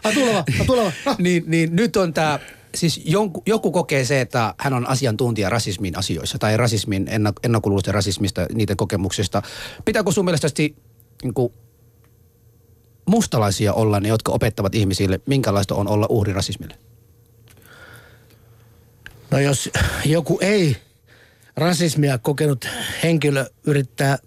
[0.03, 0.91] On tuleva, on tuleva.
[1.05, 1.15] No.
[1.19, 2.39] niin, niin nyt on tämä,
[2.75, 7.93] siis joku, joku kokee se, että hän on asiantuntija rasismin asioissa tai rasismin, ennak, ennakkoluuloisten
[7.93, 9.41] rasismista, niiden kokemuksista.
[9.85, 10.47] Pitääkö sun mielestä
[11.23, 11.53] niin kuin,
[13.05, 16.75] mustalaisia olla ne, jotka opettavat ihmisille, minkälaista on olla uhri rasismille?
[19.31, 19.69] No jos
[20.05, 20.77] joku ei
[21.57, 22.69] rasismia kokenut
[23.03, 24.17] henkilö yrittää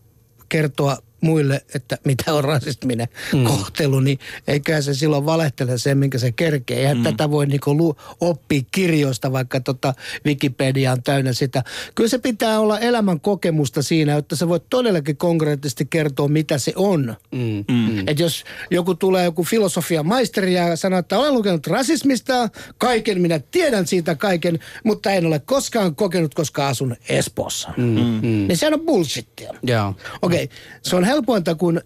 [0.48, 3.44] kertoa muille, että mitä on rasisminen mm.
[3.44, 6.80] kohtelu, niin eikä se silloin valehtele sen, minkä se kerkee.
[6.80, 7.02] Eihän mm.
[7.02, 9.94] tätä voi niinku lu- oppia kirjoista, vaikka tota
[10.26, 11.64] Wikipedia on täynnä sitä.
[11.94, 16.72] Kyllä se pitää olla elämän kokemusta siinä, että sä voit todellakin konkreettisesti kertoa, mitä se
[16.76, 17.16] on.
[17.32, 17.64] Mm.
[17.68, 18.08] Mm.
[18.08, 23.40] Et jos joku tulee joku filosofian maisteri ja sanoo, että olen lukenut rasismista, kaiken minä
[23.50, 27.72] tiedän siitä kaiken, mutta en ole koskaan kokenut, koska asun Espoossa.
[27.76, 27.84] Mm.
[27.84, 28.20] Mm.
[28.22, 29.54] Niin sehän on bullshittia.
[29.62, 29.94] Joo.
[30.22, 30.56] Okei, okay.
[30.82, 31.80] se on helpointa, kun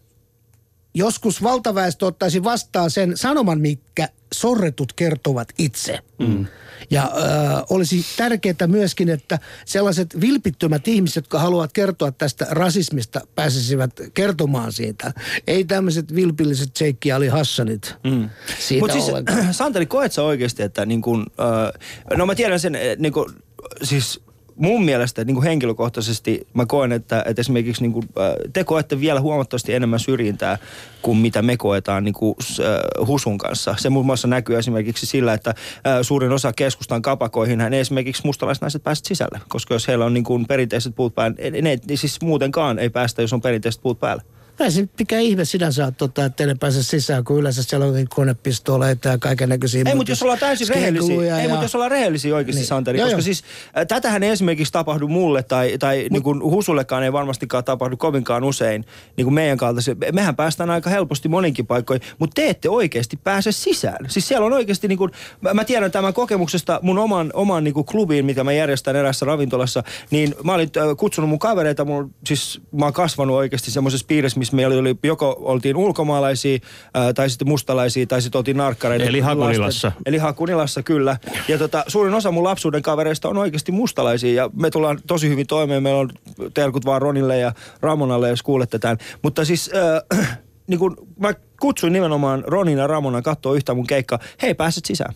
[0.94, 5.98] joskus valtaväestö ottaisi vastaan sen sanoman, mikä sorretut kertovat itse.
[6.18, 6.46] Mm.
[6.90, 13.90] Ja äh, olisi tärkeää myöskin, että sellaiset vilpittömät ihmiset, jotka haluavat kertoa tästä rasismista, pääsisivät
[14.14, 15.12] kertomaan siitä.
[15.46, 18.30] Ei tämmöiset vilpilliset Sheikki Ali Hassanit mm.
[18.58, 19.54] siitä Mutta siis, ollenkaan.
[19.54, 23.42] Santeri, koet sä oikeasti, että niin kun, äh, no mä tiedän sen, eh, niin kun,
[23.82, 24.20] siis
[24.56, 29.00] mun mielestä niin kuin henkilökohtaisesti mä koen, että, että esimerkiksi niin kuin, äh, te koette
[29.00, 30.58] vielä huomattavasti enemmän syrjintää
[31.02, 33.74] kuin mitä me koetaan niin kuin, äh, Husun kanssa.
[33.78, 38.82] Se muun muassa näkyy esimerkiksi sillä, että äh, suurin osa keskustan kapakoihin hän esimerkiksi mustalaisnaiset
[38.82, 42.90] päästä sisälle, koska jos heillä on niin kuin perinteiset puut päällä, ne siis muutenkaan ei
[42.90, 44.22] päästä, jos on perinteiset puut päällä.
[44.60, 48.08] Ei se mikä ihme sinänsä on, tota, että ne pääse sisään, kun yleensä siellä on
[48.14, 49.82] konepistooleita ja kaiken näköisiä.
[49.86, 52.66] Ei, mutta jos ollaan täysin rehellisiä, ei, mutta jos ollaan rehellisiä oikeasti, Niin.
[52.66, 53.22] Santeri, Joo, koska joo.
[53.22, 53.44] siis
[53.78, 57.96] äh, tätähän ei esimerkiksi tapahdu mulle tai, tai Mut, niin kuin Husullekaan ei varmastikaan tapahdu
[57.96, 58.84] kovinkaan usein,
[59.16, 59.96] niin kuin meidän kaltaisia.
[60.12, 64.06] Mehän päästään aika helposti moninkin paikkoihin, mutta te ette oikeasti pääse sisään.
[64.08, 67.74] Siis siellä on oikeasti, niin kuin, mä, mä tiedän tämän kokemuksesta mun oman, oman niin
[67.74, 72.14] kuin klubiin, mitä mä järjestän erässä ravintolassa, niin mä olin äh, kutsunut mun kavereita, mun,
[72.26, 76.58] siis mä oon kasvanut oikeasti semmoisessa piirissä, missä meillä oli joko oltiin ulkomaalaisia,
[76.96, 79.04] äh, tai sitten mustalaisia, tai sitten oltiin narkkareita.
[79.04, 79.88] Eli Hakunilassa.
[79.88, 81.16] Lasten- Eli Hakunilassa kyllä.
[81.48, 85.46] Ja tota, suurin osa mun lapsuuden kavereista on oikeasti mustalaisia ja me tullaan tosi hyvin
[85.46, 85.82] toimeen.
[85.82, 86.10] Meillä on
[86.54, 87.52] terkut vaan Ronille ja
[87.82, 88.98] Ramonalle, jos kuulette tämän.
[89.22, 89.70] Mutta siis
[90.18, 94.18] äh, niin kun mä kutsuin nimenomaan Ronin ja Ramonan katsoa yhtä mun keikkaa.
[94.42, 95.14] Hei, pääset sisään.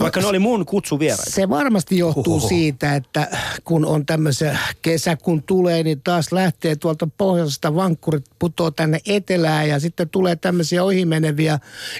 [0.00, 1.30] Vaikka ne oli mun kutsuvieraita.
[1.30, 2.48] Se varmasti johtuu Ohoho.
[2.48, 3.28] siitä, että
[3.64, 9.68] kun on tämmöisiä kesä kun tulee, niin taas lähtee tuolta pohjoisesta vankkurit putoo tänne etelään
[9.68, 11.58] ja sitten tulee tämmöisiä ohimeneviä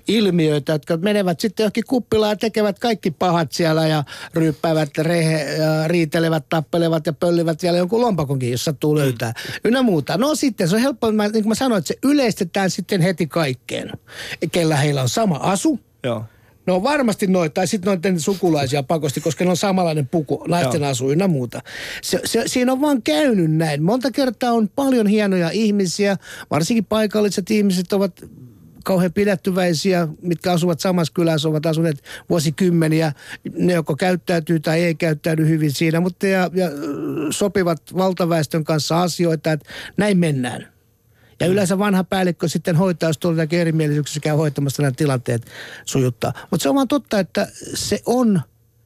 [0.09, 5.89] ilmiöitä, jotka menevät sitten johonkin kuppilaan ja tekevät kaikki pahat siellä ja ryyppäävät, rehe, ja
[5.89, 9.33] riitelevät, tappelevat ja pöllivät vielä jonkun lompakonkin, jos sattuu löytää.
[9.65, 10.19] Ynnä muuta.
[10.19, 13.27] No sitten se on helppo, mä- niin kuin mä sanoin, että se yleistetään sitten heti
[13.27, 13.93] kaikkeen.
[14.53, 16.25] Kellä heillä on sama asu, Joo.
[16.71, 20.81] No on varmasti noita, tai sitten noiden sukulaisia pakosti, koska ne on samanlainen puku, naisten
[20.81, 20.91] Joo.
[20.91, 21.63] asu ynnä muuta.
[22.03, 23.83] Se, se, siinä on vaan käynyt näin.
[23.83, 26.17] Monta kertaa on paljon hienoja ihmisiä,
[26.51, 28.25] varsinkin paikalliset ihmiset ovat
[28.85, 33.13] kauhean pidättyväisiä, mitkä asuvat samassa kylässä, ovat asuneet vuosikymmeniä.
[33.59, 36.69] Ne joko käyttäytyy tai ei käyttäydy hyvin siinä, mutta ja, ja
[37.31, 40.80] sopivat valtaväestön kanssa asioita, että näin mennään.
[41.41, 43.47] Ja yleensä vanha päällikkö sitten hoitaa, jos tulee
[44.13, 45.47] se käy hoitamassa nämä tilanteet
[45.85, 46.33] sujuttaa.
[46.51, 48.41] Mutta se on vaan totta, että se on,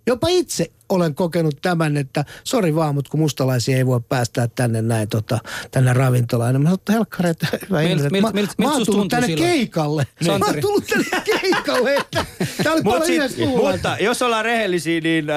[0.06, 4.82] jopa itse olen kokenut tämän, että sori vaan, mutta kun mustalaisia ei voi päästää tänne
[4.82, 5.38] näin tota,
[5.70, 6.54] tänne ravintolaan.
[6.54, 8.12] Niin mä sanoin, että helkkari, että hyvä Milt- ihmiset.
[8.12, 9.50] milt- Mä, milt- mä miltä oon tullut tänne silloin?
[9.50, 10.06] keikalle.
[10.26, 11.06] Mä oon tullut tänne
[11.40, 11.96] keikalle.
[11.96, 12.24] Että,
[12.62, 15.36] tää oli Mut paljon sit, mutta jos ollaan rehellisiä, niin äh,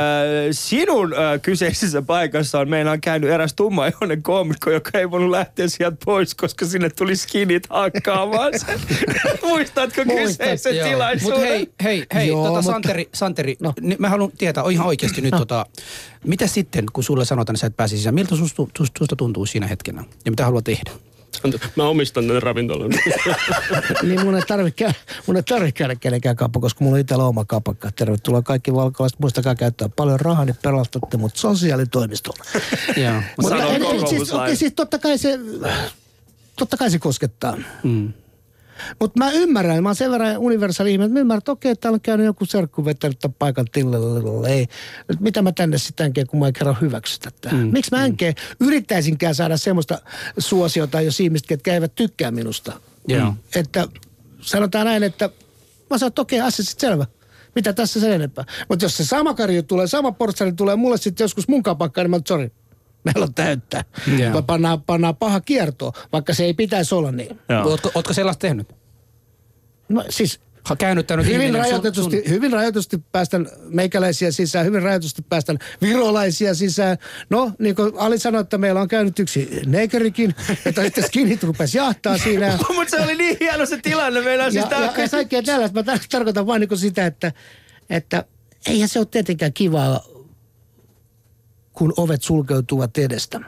[0.52, 5.68] sinun äh, kyseisessä paikassa on meillä on käynyt eräs tummaihoinen koomikko, joka ei voinut lähteä
[5.68, 8.80] sieltä pois, koska sinne tuli skinit hakkaamaan sen.
[9.48, 10.88] Muistatko kyseisen Joo.
[10.90, 11.40] tilaisuuden?
[11.40, 13.74] Mut hei, hei, hei, Joo, tota, mutta- Santeri, Santeri No.
[14.00, 15.66] mä haluan tietää oh, ihan oikeasti nyt, tota,
[16.24, 19.46] mitä sitten, kun sulle sanotaan, että sä et pääse sisään, miltä susta, susta, susta tuntuu
[19.46, 20.92] siinä hetkenä ja mitä haluat tehdä?
[21.76, 22.92] Mä omistan tämän ravintolan.
[24.04, 24.94] Niin mun ei tarvitse käydä,
[25.28, 27.92] mun ei tarvitse käydä kenenkään kappa, koska mulla on itsellä oma kapakka.
[27.92, 29.20] Tervetuloa kaikki valkolaiset.
[29.20, 32.44] Muistakaa käyttää paljon rahaa, niin pelastatte mut sosiaalitoimistolla.
[33.04, 33.22] Joo.
[33.42, 35.40] Mutta siis, okei, siis totta kai se,
[36.56, 37.58] totta kai se koskettaa.
[37.84, 38.14] Mm.
[39.00, 41.96] Mutta mä ymmärrän, mä oon sen verran universaali ihminen, että mä ymmärrän, että okei, täällä
[41.96, 44.50] on käynyt joku serkku vetänyt tämän paikan tillelle.
[44.50, 44.68] Ei,
[45.10, 47.56] nyt mitä mä tänne sitten kun mä en kerran hyväksytä tätä.
[47.56, 47.70] Mm.
[47.74, 50.02] Miksi mä änkeen yrittäisinkään saada semmoista
[50.38, 52.74] suosiota, jos ihmiset, ketkä eivät tykkää minusta.
[53.08, 53.34] Joo.
[53.56, 53.88] Että
[54.42, 55.30] sanotaan näin, että
[55.90, 57.06] mä sanon, että okei, asia sitten selvä.
[57.56, 58.46] Mitä tässä sen enempää.
[58.70, 62.12] Mutta jos se sama karju tulee, sama portsari tulee mulle sitten joskus mun kapakkaan, niin
[62.12, 62.52] mä sori,
[63.08, 63.84] meillä on täyttää.
[64.08, 64.18] Joo.
[64.18, 64.46] Yeah.
[64.46, 67.40] Pannaan, pannaan paha kierto, vaikka se ei pitäisi olla niin.
[67.50, 67.64] Joo.
[67.70, 68.76] Ootko, ootko sellaista tehnyt?
[69.90, 70.40] No, siis
[70.76, 76.98] käännyttänyt hyvin ihminen sun- rajoitetusti, hyvin rajoitetusti päästän meikäläisiä sisään, hyvin rajoitetusti päästän virolaisia sisään.
[77.30, 81.78] No, niin kuin Ali sanoi, että meillä on käynyt yksi neikerikin, että sitten skinit rupesi
[81.78, 82.58] jahtaa siinä.
[82.76, 84.22] Mutta se oli niin hieno se tilanne.
[84.22, 85.84] Meillä on siis Ja, ja, ja kaikkea tällaista.
[85.84, 87.32] Mä tar- tarkoitan vain niin sitä, että,
[87.90, 88.26] että
[88.68, 90.02] eihän se ole tietenkään kivaa,
[91.78, 93.40] kun ovet sulkeutuvat edestä.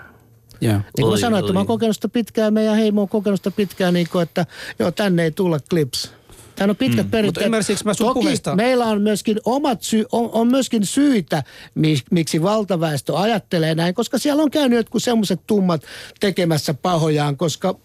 [0.62, 0.74] Joo.
[0.74, 3.40] Niin kuin mä Oi, sanoin, että mä oon kokenut sitä pitkään, meidän heimo on kokenut
[3.40, 4.46] sitä pitkään, niin kuin, että
[4.80, 6.12] joo, tänne ei tulla clips.
[6.56, 7.12] Tämä on pitkät mm.
[7.12, 7.46] perinteet.
[7.46, 11.44] ymmärsinkö mä sun Toki puheesta- meillä on myöskin omat sy- on, on myöskin syitä,
[11.76, 15.82] mi- miksi valtaväestö ajattelee näin, koska siellä on käynyt jotkut semmoiset tummat
[16.20, 17.76] tekemässä pahojaan, koska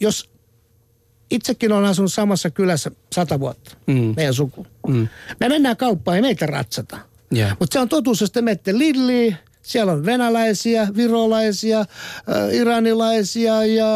[0.00, 0.30] jos
[1.30, 4.12] itsekin olen asunut samassa kylässä sata vuotta, mm.
[4.16, 4.66] meidän suku.
[4.86, 5.08] Mm.
[5.40, 6.98] Me mennään kauppaan, ei meitä ratsata.
[7.30, 7.50] Joo.
[7.60, 11.86] Mutta se on totuus, jos te menette Lidliin, siellä on venäläisiä, virolaisia, äh,
[12.52, 13.86] iranilaisia ja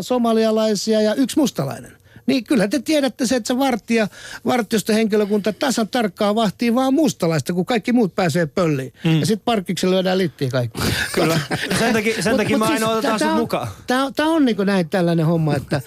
[0.00, 1.92] somalialaisia ja yksi mustalainen.
[2.26, 4.08] Niin kyllä te tiedätte se, että se vartija,
[4.44, 8.92] vartiostohenkilökunta tasan tarkkaan vahtii vaan mustalaista, kun kaikki muut pääsee pölliin.
[9.04, 9.20] Mm.
[9.20, 10.80] Ja sitten parkkiksella lyödään littiin kaikki.
[11.12, 11.40] Kyllä.
[11.78, 13.68] Sen takia, sen takia mä aina otetaan sut mukaan.
[13.86, 15.80] Tämä on, tää on niin näin tällainen homma, että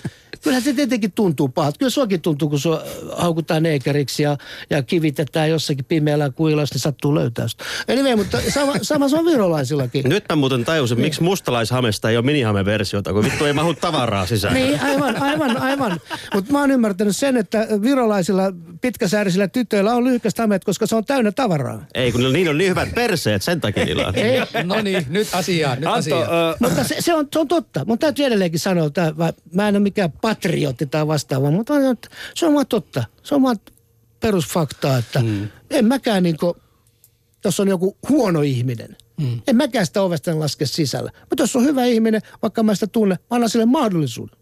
[0.43, 1.77] kyllä se tietenkin tuntuu pahalta.
[1.79, 2.83] Kyllä suakin tuntuu, kun sua
[3.17, 4.37] haukutaan neekeriksi ja,
[4.69, 7.63] ja kivitetään jossakin pimeällä jos ne sattuu löytää sitä.
[7.91, 10.09] Anyway, mutta sama, sama se on virolaisillakin.
[10.09, 14.53] Nyt mä muuten tajusin, miksi mustalaishamesta ei ole minihame-versiota, kun vittu ei mahu tavaraa sisään.
[14.53, 15.99] Niin, aivan, aivan, aivan.
[16.33, 18.43] Mutta mä oon ymmärtänyt sen, että virolaisilla
[18.81, 21.85] pitkäsäärisillä tytöillä on lyhykästä hameet, koska se on täynnä tavaraa.
[21.93, 24.15] Ei, kun niillä on niin hyvät perseet, sen takia niillä on.
[24.25, 26.23] Ei, No niin, nyt asiaan, nyt Antto, asiaan.
[26.51, 27.85] ö, mutta se, se, on, se on totta.
[27.85, 31.73] Mun täytyy edelleenkin sanoa, että mä- mä en ole mikään patriotti tai vastaava, mutta
[32.35, 33.03] se on vaan totta.
[33.23, 33.57] Se on vaan
[34.19, 35.47] perusfaktaa, että mm.
[35.69, 36.57] en mäkään niinku,
[37.43, 39.41] jos on joku huono ihminen, mm.
[39.47, 41.11] en mäkään sitä ovesta laske sisällä.
[41.29, 44.37] Mutta jos on hyvä ihminen, vaikka mä sitä tunne, mä annan sille mahdollisuuden.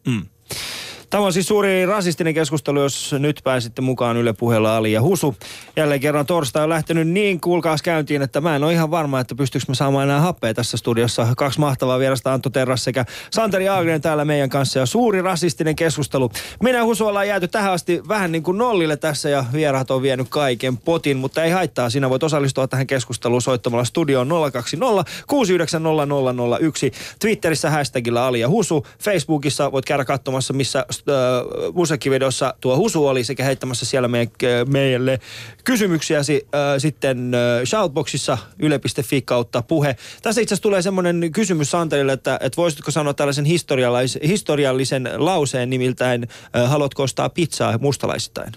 [1.14, 5.36] Tämä on siis suuri rasistinen keskustelu, jos nyt pääsitte mukaan Yle puheella Ali ja Husu.
[5.76, 9.36] Jälleen kerran torstai on lähtenyt niin kuulkaas käyntiin, että mä en ole ihan varma, että
[9.36, 11.28] pystyykö me saamaan enää happea tässä studiossa.
[11.38, 16.32] Kaksi mahtavaa vierasta Antto Terras sekä Santeri Aagren täällä meidän kanssa ja suuri rasistinen keskustelu.
[16.64, 20.28] Minä Husu ollaan jääty tähän asti vähän niin kuin nollille tässä ja vieraat on vienyt
[20.30, 21.90] kaiken potin, mutta ei haittaa.
[21.90, 26.92] Sinä voit osallistua tähän keskusteluun soittamalla studioon 020 6900 001.
[27.20, 28.88] Twitterissä hashtagilla Ali ja Husu.
[29.00, 34.34] Facebookissa voit käydä katsomassa, missä äh, musiikkivideossa tuo Husu oli sekä heittämässä siellä meidän,
[34.68, 35.20] meille
[35.64, 39.96] kysymyksiäsi äh, sitten äh, shoutboxissa yle.fi kautta puhe.
[40.22, 45.70] Tässä itse asiassa tulee semmoinen kysymys Santerille, että, että voisitko sanoa tällaisen historiallis, historiallisen lauseen
[45.70, 48.54] nimiltäin äh, haluatko ostaa pizzaa mustalaisittain?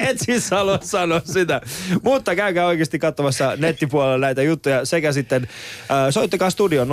[0.00, 1.60] Et siis halua sanoa sitä.
[2.02, 6.92] Mutta käykää oikeasti katsomassa nettipuolella näitä juttuja sekä sitten äh, soittakaa studioon 020690001.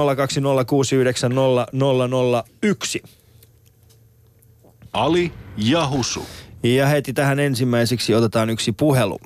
[4.93, 6.25] Ali ja Husu.
[6.63, 9.19] Ja heti tähän ensimmäiseksi otetaan yksi puhelu,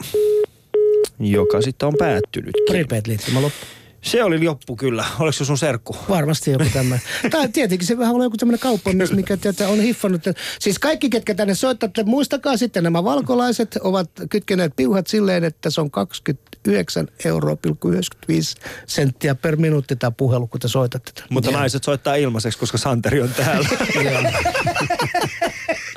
[1.19, 2.53] joka sitten on päättynyt.
[2.69, 3.65] Prepaid liittymä loppu.
[4.01, 5.05] Se oli loppu kyllä.
[5.19, 5.97] Oliko se sun serkku?
[6.09, 7.07] Varmasti joku tämmöinen.
[7.31, 10.21] Tai tietenkin se vähän on joku tämmöinen kauppamies, mikä tätä on hiffannut.
[10.59, 15.81] Siis kaikki, ketkä tänne soittatte, muistakaa sitten nämä valkolaiset ovat kytkeneet piuhat silleen, että se
[15.81, 21.23] on 29 euroa 95 senttiä per minuutti tämä puhelu, kun te soitatte.
[21.29, 23.69] Mutta naiset soittaa ilmaiseksi, koska Santeri on täällä.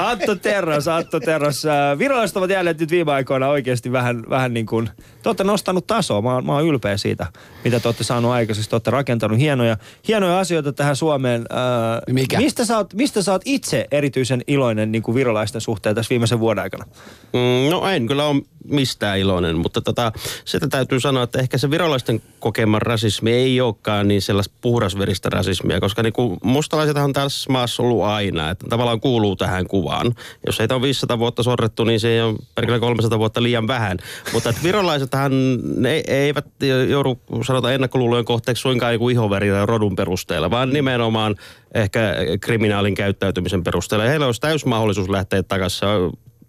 [0.00, 1.66] Antto Terras, Antto Terras.
[1.66, 4.90] Äh, Virolaiset ovat jälleen nyt viime aikoina oikeasti vähän, vähän niin kuin,
[5.22, 6.22] te olette nostanut tasoa.
[6.22, 7.26] Mä, mä oon ylpeä siitä,
[7.64, 8.70] mitä te olette saanut aikaiseksi.
[8.70, 9.76] Te olette rakentanut hienoja,
[10.08, 11.40] hienoja asioita tähän Suomeen.
[11.52, 12.38] Äh, Mikä?
[12.38, 16.40] Mistä sä, oot, mistä sä oot itse erityisen iloinen niin kuin virolaisten suhteen tässä viimeisen
[16.40, 16.84] vuoden aikana?
[17.32, 20.12] Mm, No en kyllä ole mistään iloinen, mutta tota,
[20.44, 25.80] sitä täytyy sanoa, että ehkä se virolaisten kokema rasismi ei olekaan niin sellaista puhdasveristä rasismia,
[25.80, 30.14] koska niinku mustalaisethan on tässä maassa ollut aina, että tavallaan kuuluu tähän kuvaan.
[30.46, 33.98] Jos heitä on 500 vuotta sorrettu, niin se on perkele 300 vuotta liian vähän.
[34.32, 35.32] Mutta että virolaisethan
[35.76, 36.46] ne eivät
[36.88, 41.36] joudu sanotaan ennakkoluulojen kohteeksi suinkaan niinku ihoverin ja rodun perusteella, vaan nimenomaan
[41.74, 44.04] ehkä kriminaalin käyttäytymisen perusteella.
[44.04, 45.88] Heillä olisi täys mahdollisuus lähteä takaisin.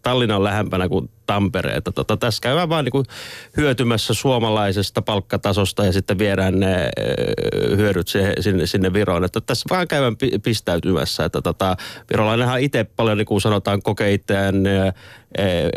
[0.02, 1.72] Tallinna on lähempänä kuin Tampere.
[1.72, 3.06] Että tota, tässä käydään vaan niin
[3.58, 6.90] hyötymässä suomalaisesta palkkatasosta ja sitten viedään ne
[7.76, 9.24] hyödyt se, sinne, sinne Viroon.
[9.24, 11.26] Että tässä vaan käydään pi- pistäytymässä.
[11.26, 11.78] Että tota,
[12.12, 14.64] virolainenhan itse paljon niin kuin sanotaan kokee itseään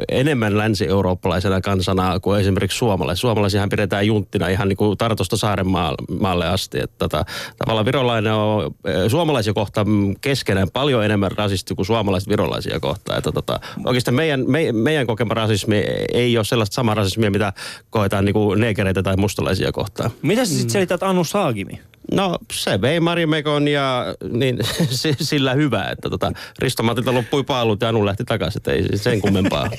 [0.09, 3.21] enemmän länsi-eurooppalaisena kansana kuin esimerkiksi suomalaiset.
[3.21, 6.79] Suomalaisiahan pidetään junttina ihan niin kuin Tartosta Saarenmaalle asti.
[6.81, 7.25] Että tota,
[7.59, 8.75] tavallaan virolainen on
[9.09, 9.87] suomalaisia kohtaan
[10.21, 13.19] keskenään paljon enemmän rasisti kuin suomalaiset virolaisia kohtaan.
[13.19, 15.76] Että tota, oikeastaan meidän, me, meidän kokema rasismi
[16.12, 17.53] ei ole sellaista samaa rasismia, mitä
[17.90, 20.11] koetaan niin kuin neekereitä tai mustalaisia kohtaan.
[20.22, 21.81] Mitä sä sitten selität Anu Saagimi?
[22.12, 24.59] No se vei Marimekon ja niin,
[25.00, 28.98] si- sillä hyvä, että tota, Risto Matilta loppui paalut ja Anu lähti takaisin, että ei
[28.98, 29.70] sen kummempaa.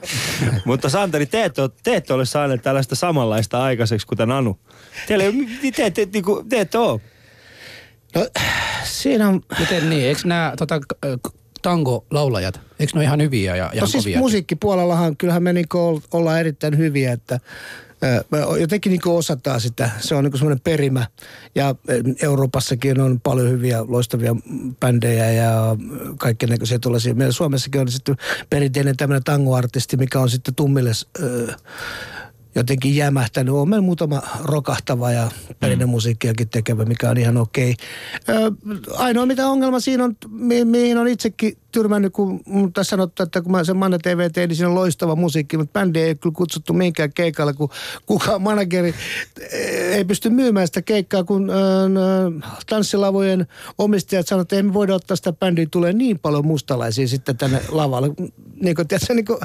[0.64, 4.58] Mutta Santeri, te ette, ole, te ette ole saaneet tällaista samanlaista aikaiseksi kuten Anu.
[5.06, 5.32] Teillä ei,
[5.72, 7.00] te, te, te, te ette ole.
[8.14, 8.26] No,
[8.84, 10.06] siinä on, Miten niin?
[10.06, 10.80] Eikö nämä tota,
[11.62, 14.18] tango-laulajat, eikö ne ole ihan hyviä ja no ihan siis kovia?
[14.18, 17.40] musiikkipuolellahan kyllähän me niinku ol- ollaan erittäin hyviä, että
[18.60, 19.90] jotenkin niinku osataan sitä.
[19.98, 21.06] Se on niinku semmoinen perimä.
[21.54, 21.74] Ja
[22.22, 24.36] Euroopassakin on paljon hyviä, loistavia
[24.80, 25.76] bändejä ja
[26.18, 27.14] kaikennäköisiä tuollaisia.
[27.14, 28.16] Meillä Suomessakin on sitten
[28.50, 30.90] perinteinen tämmöinen tangoartisti, mikä on sitten tummille
[31.22, 31.52] ö,
[32.54, 33.54] jotenkin jämähtänyt.
[33.54, 37.74] On meillä muutama rokahtava ja perinnemusiikkiakin tekevä, mikä on ihan okei.
[38.28, 38.52] Ö,
[38.96, 42.40] ainoa mitä ongelma siinä on, mi- mihin on itsekin tyrmännyt, kun
[42.72, 45.80] tässä sanottu, että kun mä sen Manna TV tein, niin siinä on loistava musiikki, mutta
[45.80, 47.68] bändi ei kyllä kutsuttu mihinkään keikalle, kun
[48.06, 48.94] kukaan manageri
[49.52, 51.54] eh, ei pysty myymään sitä keikkaa, kun ö,
[52.68, 53.46] tanssilavojen
[53.78, 57.60] omistajat sanoivat, että ei me voida ottaa sitä bändiä, tulee niin paljon mustalaisia sitten tänne
[57.68, 58.08] lavalle.
[58.62, 59.38] Niin kuin, tiedätkö, niin kuin,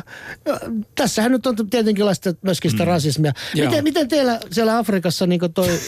[0.96, 3.34] tässähän nyt on tietenkin laista myöskin sitä rasismia.
[3.54, 3.68] Joo.
[3.68, 5.80] Miten, miten teillä siellä Afrikassa niin toi,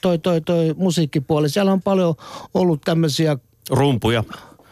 [0.00, 2.14] toi, toi, toi musiikkipuoli, siellä on paljon
[2.54, 3.36] ollut tämmöisiä
[3.70, 4.24] Rumpuja.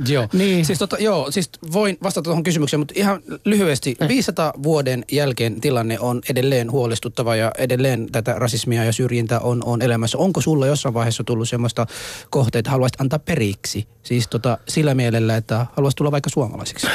[0.08, 0.28] Joo.
[0.32, 0.64] Niin.
[0.64, 3.96] Siis, tota, joo, siis voin vastata tuohon kysymykseen, mutta ihan lyhyesti.
[4.08, 9.82] 500 vuoden jälkeen tilanne on edelleen huolestuttava ja edelleen tätä rasismia ja syrjintää on, on
[9.82, 10.18] elämässä.
[10.18, 11.86] Onko sulla jossain vaiheessa tullut semmoista
[12.30, 13.86] kohteita, että haluaisit antaa periksi?
[14.02, 16.86] Siis tota, sillä mielellä, että haluaisit tulla vaikka suomalaisiksi.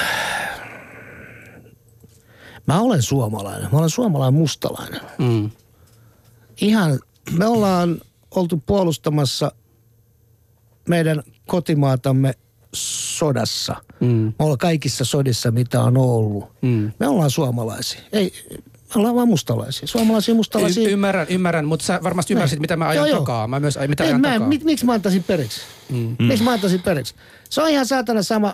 [2.67, 3.69] Mä olen suomalainen.
[3.71, 5.01] Mä olen suomalainen mustalainen.
[5.17, 5.49] Mm.
[6.61, 6.99] Ihan,
[7.31, 8.01] me ollaan
[8.35, 9.51] oltu puolustamassa
[10.89, 12.33] meidän kotimaatamme
[12.73, 13.75] sodassa.
[13.99, 14.07] Mm.
[14.07, 16.45] Me ollaan kaikissa sodissa, mitä on ollut.
[16.61, 16.91] Mm.
[16.99, 18.01] Me ollaan suomalaisia.
[18.13, 18.33] Ei,
[18.95, 19.87] me ollaan vaan mustalaisia.
[19.87, 20.89] Suomalaisia, mustalaisia.
[20.89, 23.47] Y- ymmärrän, ymmärrän, mutta sä varmasti ymmärsit, mitä mä ajan Joo, takaa.
[23.47, 24.47] Mä myös, mitä Ei, ajan mä, takaa.
[24.47, 25.61] mit, miksi mä antaisin periksi?
[25.89, 26.15] Mm.
[26.19, 27.15] Miksi mä antaisin periksi?
[27.49, 28.53] Se on ihan saatana sama.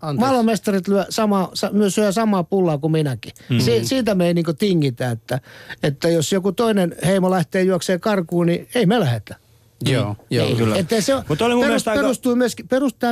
[0.00, 0.20] Anteeksi.
[0.20, 3.32] Maailmanmestarit lyö sama, sa, myös syö samaa pullaa kuin minäkin.
[3.48, 3.58] Mm.
[3.58, 5.40] Si, siitä me ei niinku tingitä, että,
[5.82, 9.36] että jos joku toinen heimo lähtee juokseen karkuun, niin ei me lähetä.
[9.84, 10.46] Joo, joo.
[10.46, 10.76] Ei, kyllä.
[10.76, 12.68] Että se on, Mutta oli mun aika- perustuu, myöskin,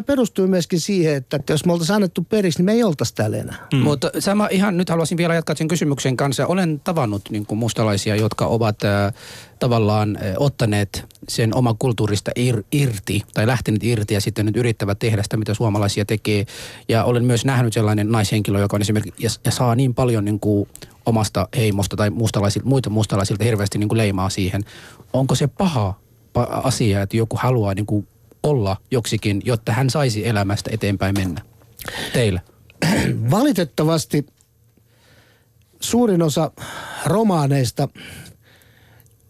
[0.07, 3.37] perustuu myöskin siihen, että, että jos me oltaisiin annettu periksi, niin me ei oltaisi täällä
[3.37, 3.67] enää.
[3.73, 3.79] Mm.
[3.79, 6.47] Mutta sama ihan nyt haluaisin vielä jatkaa sen kysymyksen kanssa.
[6.47, 9.15] Olen tavannut niin kuin mustalaisia, jotka ovat äh,
[9.59, 14.99] tavallaan äh, ottaneet sen oman kulttuurista ir, irti tai lähteneet irti ja sitten nyt yrittävät
[14.99, 16.47] tehdä sitä, mitä suomalaisia tekee.
[16.89, 20.41] Ja olen myös nähnyt sellainen naishenkilö, joka on esimerkiksi ja, ja saa niin paljon niin
[20.41, 20.69] kuin
[21.07, 24.65] omasta heimosta tai mustalaisilta, muita mustalaisilta hirveästi niin kuin leimaa siihen.
[25.13, 28.09] Onko se paha pa- asia, että joku haluaa niin kuin
[28.43, 31.41] olla joksikin, jotta hän saisi elämästä eteenpäin mennä?
[32.13, 32.41] Teillä.
[33.31, 34.27] Valitettavasti
[35.81, 36.51] suurin osa
[37.07, 37.89] romaaneista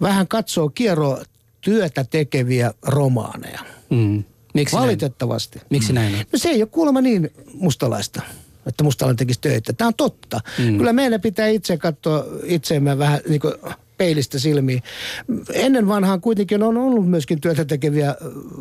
[0.00, 1.22] vähän katsoo kierroa
[1.60, 3.60] työtä tekeviä romaaneja.
[3.90, 4.24] Mm.
[4.54, 4.86] Miksi näin?
[4.86, 5.60] Valitettavasti.
[5.70, 6.20] Miksi näin on?
[6.32, 8.22] No se ei ole kuulemma niin mustalaista,
[8.66, 9.72] että mustalainen tekisi töitä.
[9.72, 10.40] Tämä on totta.
[10.58, 10.78] Mm.
[10.78, 13.54] Kyllä meidän pitää itse katsoa itseemme vähän niin kuin
[13.98, 14.82] peilistä silmiin.
[15.52, 18.14] Ennen vanhaan kuitenkin on ollut myöskin työtä tekeviä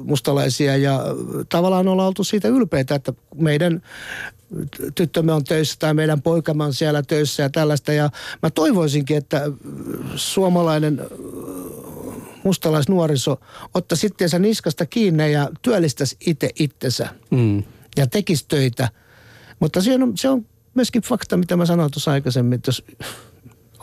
[0.03, 1.01] mustalaisia ja
[1.49, 3.81] tavallaan ollaan oltu siitä ylpeitä, että meidän
[4.95, 7.93] tyttömme on töissä tai meidän poikamme on siellä töissä ja tällaista.
[7.93, 8.09] Ja
[8.43, 9.41] mä toivoisinkin, että
[10.15, 11.01] suomalainen
[12.43, 13.39] mustalaisnuoriso
[13.73, 17.63] ottaisi itseensä niskasta kiinni ja työllistäisi itse itsensä Mm.
[17.97, 18.89] ja tekisi töitä
[19.59, 22.83] Mutta se on, se on myöskin fakta, mitä mä sanoin tuossa aikaisemmin, että jos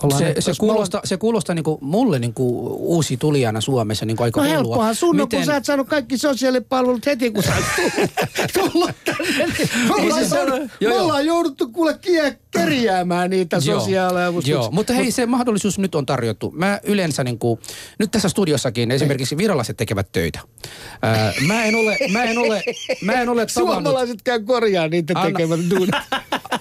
[0.02, 0.18] ollaan...
[0.22, 4.56] Se, se, kuulostaa, se kuulostaa niinku mulle niinku uusi tulijana Suomessa niinku aika No hullua.
[4.62, 5.38] helppohan sun, Miten...
[5.38, 9.46] kun sä et saanut kaikki sosiaalipalvelut heti, kun sä oot tullut- tullut tänne.
[9.58, 11.02] niin Me ollaan, se on- joo, me joo.
[11.02, 14.54] ollaan jouduttu kuule kie- kerjäämään niitä Joo, sosiaaliavustuksia.
[14.54, 16.50] Joo, mutta hei, se mahdollisuus nyt on tarjottu.
[16.56, 17.60] Mä yleensä niin kuin,
[17.98, 20.40] nyt tässä studiossakin esimerkiksi virolaiset tekevät töitä.
[21.02, 22.62] Ää, mä en ole, mä en ole,
[23.02, 23.74] mä en ole tavannut...
[23.84, 25.94] Suomalaiset käy korjaa niitä Anna- tekevät duunit.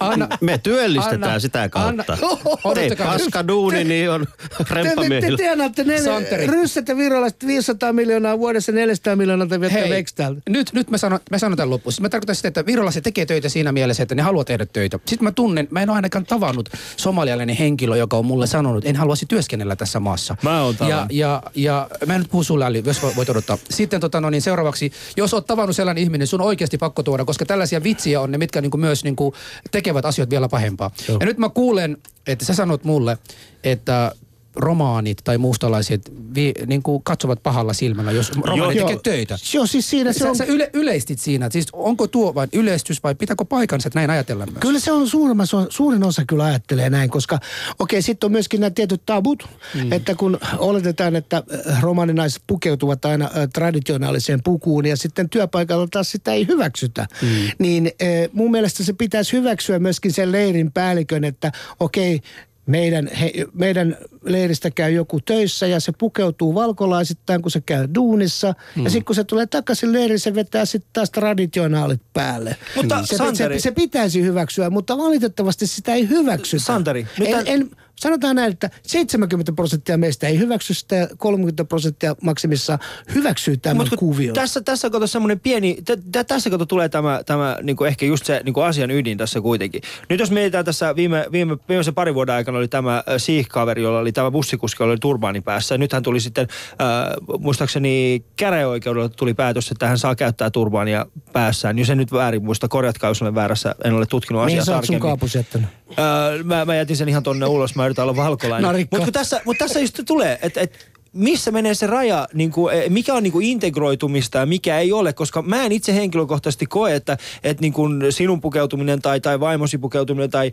[0.00, 2.16] Anna, Me työllistetään Anna- sitä kautta.
[2.64, 4.26] Anna- paska duuni, niin on
[4.58, 10.14] Te, te, te tienaatte ne ryssät ja virolaiset 500 miljoonaa vuodessa, 400 miljoonaa te veksi
[10.14, 10.40] täältä.
[10.48, 11.92] nyt, nyt mä sanon, mä sanon tämän loppuun.
[11.92, 14.98] Siis mä tarkoitan sitä, että virolaiset tekee töitä siinä mielessä, että ne haluaa tehdä töitä.
[15.06, 18.90] Sitten mä tunnen, mä en ole ainakaan tavannut somalialainen henkilö, joka on mulle sanonut, että
[18.90, 20.36] en haluaisi työskennellä tässä maassa.
[20.42, 23.58] Mä oon ja, ja, ja, mä en nyt puhu sulle, Ali, jos vo- voit odottaa.
[23.70, 27.24] Sitten tota, no niin, seuraavaksi, jos oot tavannut sellainen ihminen, sun on oikeasti pakko tuoda,
[27.24, 29.34] koska tällaisia vitsiä on ne, mitkä niinku myös niinku
[29.70, 30.90] tekevät asioita vielä pahempaa.
[31.08, 31.16] Joo.
[31.20, 33.18] Ja nyt mä kuulen, että sä sanot mulle,
[33.64, 34.12] että
[34.56, 39.36] romaanit tai mustalaiset vi, niin kuin katsovat pahalla silmällä, jos romaani tekee töitä.
[39.54, 40.36] Joo, siis siinä se Sä, on...
[40.36, 44.10] sä yle, yleistit siinä, että siis onko tuo vain yleistys vai pitääkö paikansa, että näin
[44.10, 44.60] ajatellaan myös?
[44.60, 45.36] Kyllä se on suurin,
[45.68, 47.38] suurin osa kyllä ajattelee näin, koska
[47.78, 49.92] okei, sitten on myöskin nämä tietyt tabut, mm.
[49.92, 56.10] että kun oletetaan, että äh, romaninaiset pukeutuvat aina äh, traditionaaliseen pukuun ja sitten työpaikalla taas
[56.10, 57.28] sitä ei hyväksytä, mm.
[57.58, 62.20] niin äh, mun mielestä se pitäisi hyväksyä myöskin sen leirin päällikön, että okei,
[62.66, 68.54] meidän, he, meidän leiristä käy joku töissä ja se pukeutuu valkolaisittain, kun se käy duunissa.
[68.76, 68.84] Mm.
[68.84, 72.56] Ja sitten kun se tulee takaisin leiriin, se vetää sitten taas traditionaalit päälle.
[72.76, 76.62] Mutta se, Santeri- se, se pitäisi hyväksyä, mutta valitettavasti sitä ei hyväksytä.
[76.62, 77.70] Santeri, nyt en, en,
[78.00, 82.78] sanotaan näin, että 70 prosenttia meistä ei hyväksy sitä ja 30 prosenttia maksimissa
[83.14, 84.34] hyväksyy tämän Mut kun kuvion.
[84.34, 88.26] Tässä, tässä kato semmoinen pieni, t- t- tässä kato tulee tämä, tämä niinku ehkä just
[88.26, 89.82] se niinku asian ydin tässä kuitenkin.
[90.08, 94.12] Nyt jos mietitään tässä viime, viime, viimeisen parin vuoden aikana oli tämä Siih-kaveri, jolla oli
[94.12, 95.74] tämä bussikuski, jolla oli turbaani päässä.
[95.74, 101.78] Ja nythän tuli sitten, äh, muistaakseni käräjäoikeudella tuli päätös, että hän saa käyttää turbaania päässään.
[101.78, 104.76] Jos en nyt väärin muista, korjatkaa jos olen väärässä, en ole tutkinut asiaa Mihin sä
[104.76, 105.30] oot sun tarkemmin.
[105.34, 105.68] jättänyt?
[105.98, 108.66] Öö, mä, mä jätin sen ihan tonne ulos, mä yritän olla valkolainen.
[108.66, 108.96] Narikka.
[108.96, 113.14] Mutta tässä, mut tässä just tulee, että et, missä menee se raja, niin kuin, mikä
[113.14, 117.16] on niin kuin integroitumista ja mikä ei ole, koska mä en itse henkilökohtaisesti koe, että,
[117.44, 120.52] että niin kuin sinun pukeutuminen tai, tai vaimosi pukeutuminen tai,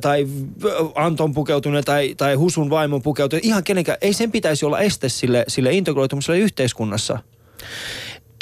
[0.00, 0.26] tai
[0.94, 5.44] Anton pukeutuminen tai, tai Husun vaimon pukeutuminen, ihan kenenkään, ei sen pitäisi olla este sille,
[5.48, 7.18] sille integroitumiselle yhteiskunnassa.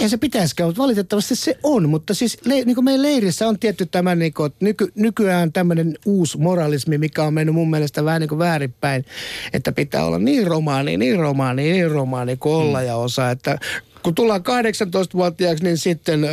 [0.00, 1.88] Ei se pitäisikään, mutta valitettavasti se on.
[1.88, 5.52] Mutta siis le, niin kuin meidän leirissä on tietty tämä, niin kuin, että nyky, nykyään
[5.52, 9.04] tämmöinen uusi moralismi, mikä on mennyt mun mielestä vähän niin kuin väärinpäin.
[9.52, 13.30] Että pitää olla niin romaani, niin romaani, niin romaani kuin olla ja osa.
[13.30, 13.58] Että
[14.02, 16.30] kun tullaan 18-vuotiaaksi, niin sitten öö,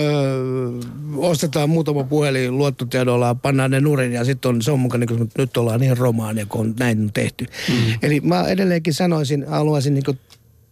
[1.15, 5.31] ostetaan muutama puhelin luottotiedolla, pannaan ne nurin ja sitten on, se on mukaan niin kuin,
[5.37, 7.45] nyt ollaan niin romaania, kun on näin on tehty.
[7.69, 7.75] Mm.
[8.01, 10.19] Eli mä edelleenkin sanoisin, haluaisin niin kuin,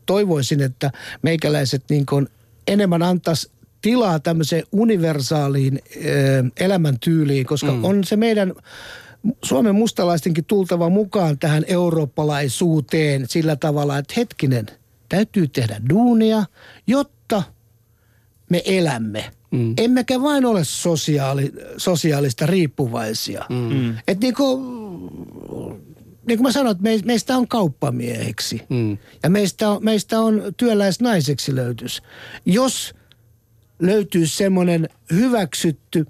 [0.05, 0.91] toivoisin, että
[1.21, 2.27] meikäläiset niin kuin
[2.67, 3.51] enemmän antaisi
[3.81, 7.83] tilaa tämmöiseen universaaliin ö, elämäntyyliin, koska mm.
[7.83, 8.53] on se meidän
[9.43, 14.65] Suomen mustalaistenkin tultava mukaan tähän eurooppalaisuuteen sillä tavalla, että hetkinen,
[15.09, 16.45] täytyy tehdä duunia,
[16.87, 17.43] jotta
[18.49, 19.31] me elämme.
[19.51, 19.73] Mm.
[19.77, 23.45] Emmekä vain ole sosiaali, sosiaalista riippuvaisia.
[23.49, 23.97] Mm.
[24.07, 24.61] Et niin kuin,
[26.27, 28.61] niin kuin mä sanoin, että me, meistä on kauppamieheksi.
[28.69, 28.97] Mm.
[29.23, 32.01] Ja meistä on, meistä on työläisnaiseksi löytys.
[32.45, 32.95] Jos
[33.79, 36.05] löytyy semmoinen hyväksytty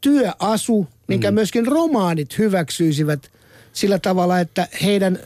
[0.00, 1.34] työasu, minkä mm.
[1.34, 3.30] myöskin romaanit hyväksyisivät
[3.72, 5.18] sillä tavalla, että heidän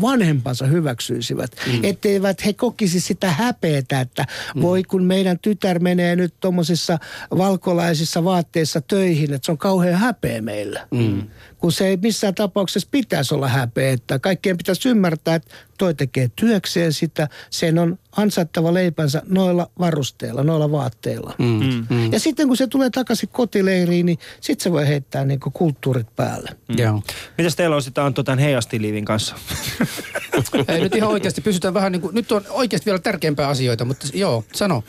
[0.00, 1.50] vanhempansa hyväksyisivät.
[1.66, 1.80] Mm.
[1.82, 4.24] Etteivät he kokisi sitä häpeetä, että
[4.54, 4.62] mm.
[4.62, 6.98] voi kun meidän tytär menee nyt tuommoisissa
[7.38, 10.88] valkolaisissa vaatteissa töihin, että se on kauhean häpeä meillä.
[10.90, 11.22] Mm.
[11.58, 16.30] Kun se ei missään tapauksessa pitäisi olla häpeä, että kaikkien pitäisi ymmärtää, että toi tekee
[16.36, 21.34] työkseen sitä, sen on ansaittava leipänsä noilla varusteilla, noilla vaatteilla.
[21.38, 21.86] Mm.
[21.90, 22.12] Mm.
[22.12, 26.50] Ja sitten kun se tulee takaisin kotileiriin, niin sitten se voi heittää niinku kulttuurit päälle.
[26.68, 26.78] Mm.
[26.78, 27.02] Joo.
[27.38, 29.34] Mitäs teillä on sitten Antto tämän heijastiliivin kanssa?
[30.68, 34.06] Ei nyt ihan oikeasti pysytään vähän niin kuin, nyt on oikeasti vielä tärkeämpää asioita, mutta
[34.14, 34.84] joo, sano.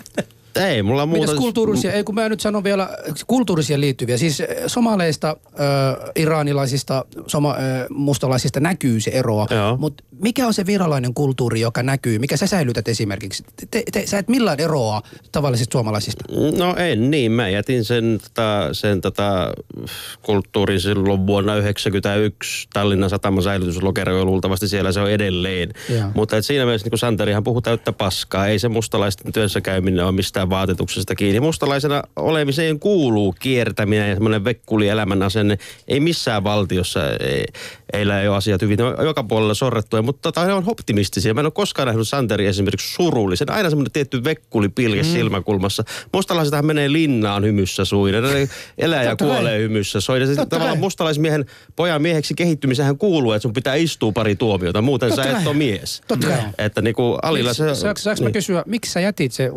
[0.58, 1.22] Ei, mulla on muuta.
[1.22, 2.90] Mitäs kulttuurisia, ei kun mä nyt sanon vielä
[3.28, 4.18] kulttuurisia liittyviä.
[4.18, 7.58] Siis eh, somaleista, äh, iranilaisista, soma, äh,
[7.90, 9.48] mustalaisista näkyy se eroa.
[9.78, 12.20] Mutta mikä on se virallinen kulttuuri, joka näkyy?
[12.20, 13.44] Mikä sä säilytät esimerkiksi?
[13.72, 15.02] Te, te, sä et millään eroa
[15.32, 16.26] tavallisista suomalaisista.
[16.58, 19.54] No en niin, mä jätin sen, tota, sen tota,
[20.22, 25.74] kulttuurin silloin vuonna 1991 Tallinnan sataman säilytyslokero ja luultavasti siellä se on edelleen.
[25.90, 26.12] Joo.
[26.14, 30.06] Mutta et siinä mielessä niin kuin Santerihan puhuu täyttä paskaa, ei se mustalaisten työssä käyminen
[30.06, 31.40] ole mistään mistään vaatetuksesta kiinni.
[31.40, 35.58] Mustalaisena olemiseen kuuluu kiertäminen ja semmoinen vekkuli elämän asenne.
[35.88, 37.46] Ei missään valtiossa, ei,
[37.94, 41.34] ei ole asiat hyvin, ne on joka puolella sorrettuja, mutta tota, ne on optimistisia.
[41.34, 43.52] Mä en ole koskaan nähnyt Santeri esimerkiksi surullisen.
[43.52, 45.08] Aina semmoinen tietty vekkuli pilke mm.
[45.08, 45.84] silmäkulmassa.
[46.14, 48.22] Mustalaisethan menee linnaan hymyssä suina.
[48.22, 50.26] Ne elää ja kuolee hymyssä soina.
[50.26, 51.46] Se tavallaan mustalaismiehen
[51.76, 55.56] pojan mieheksi kehittymisehän kuuluu, että sun pitää istua pari tuomiota, muuten Totta sä et ole
[55.56, 56.02] mies.
[56.08, 56.38] Totta kai.
[56.58, 57.76] Että niinku Alilla se...
[57.76, 58.34] Saanko, saanko mä niin.
[58.34, 59.52] kysyä, miksi sä jätit se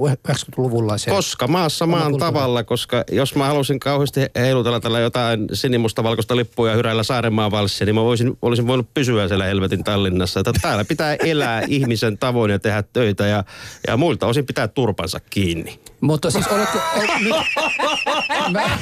[0.71, 1.15] 90-luvulla sen?
[1.15, 2.33] Koska maassa maan kulttuuri.
[2.33, 7.95] tavalla, koska jos mä halusin kauheasti heilutella tällä jotain sinimusta-valkoista lippuja hyräillä Saarenmaan valssia, niin
[7.95, 10.41] mä voisin, olisin voinut pysyä siellä helvetin Tallinnassa.
[10.41, 13.45] Että täällä pitää elää ihmisen tavoin ja tehdä töitä ja,
[13.87, 15.81] ja muilta osin pitää turpansa kiinni.
[16.01, 16.79] Mutta siis oletko...
[16.97, 17.33] ol, nyt,
[18.53, 18.79] mä,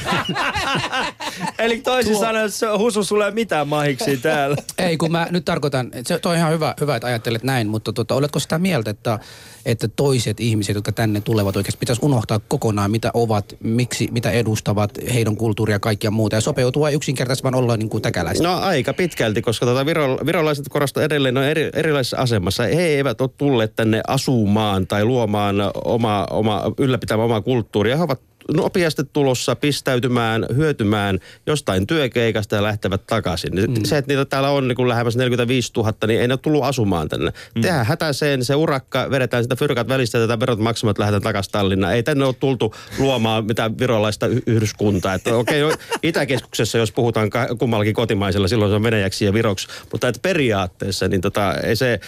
[1.58, 4.56] Eli toisin Tuo- sanoen, se husu sulle mitään mahiksi täällä.
[4.78, 7.68] ei, kun mä nyt tarkoitan, että se toi on ihan hyvä, hyvä, että ajattelet näin,
[7.68, 9.18] mutta tota, oletko sitä mieltä, että,
[9.66, 14.90] että toiset ihmiset, jotka tänne tulevat oikeasti, pitäisi unohtaa kokonaan, mitä ovat, miksi, mitä edustavat,
[15.14, 18.48] heidän kulttuuria ja kaikkia muuta, ja sopeutua yksinkertaisesti olla niin kuin täkäläisiä.
[18.48, 22.62] No aika pitkälti, koska tota viro, virolaiset korostaa edelleen on eri, erilaisessa asemassa.
[22.62, 27.96] He eivät ole tulleet tänne asumaan tai luomaan oma, oma, ylläpitämään omaa kulttuuria.
[27.96, 28.20] He ovat
[28.54, 33.52] nopeasti tulossa pistäytymään, hyötymään jostain työkeikasta ja lähtevät takaisin.
[33.54, 33.74] Mm.
[33.84, 37.08] Se, että niitä täällä on niin lähemmäs 45 000, niin ei ne ole tullut asumaan
[37.08, 37.32] tänne.
[37.54, 37.62] Mm.
[37.62, 41.94] Tehdään hätäiseen, se urakka, vedetään sitä fyrkat välistä, tätä verot maksamat, lähdetään takaisin Tallinnaan.
[41.94, 45.14] Ei tänne ole tultu luomaan mitään virolaista yhdyskuntaa.
[45.14, 49.68] Että okei, okay, Itäkeskuksessa, jos puhutaan kummallakin kotimaisella, silloin se on venäjäksi ja viroksi.
[49.92, 52.00] Mutta että periaatteessa, niin tota, ei se,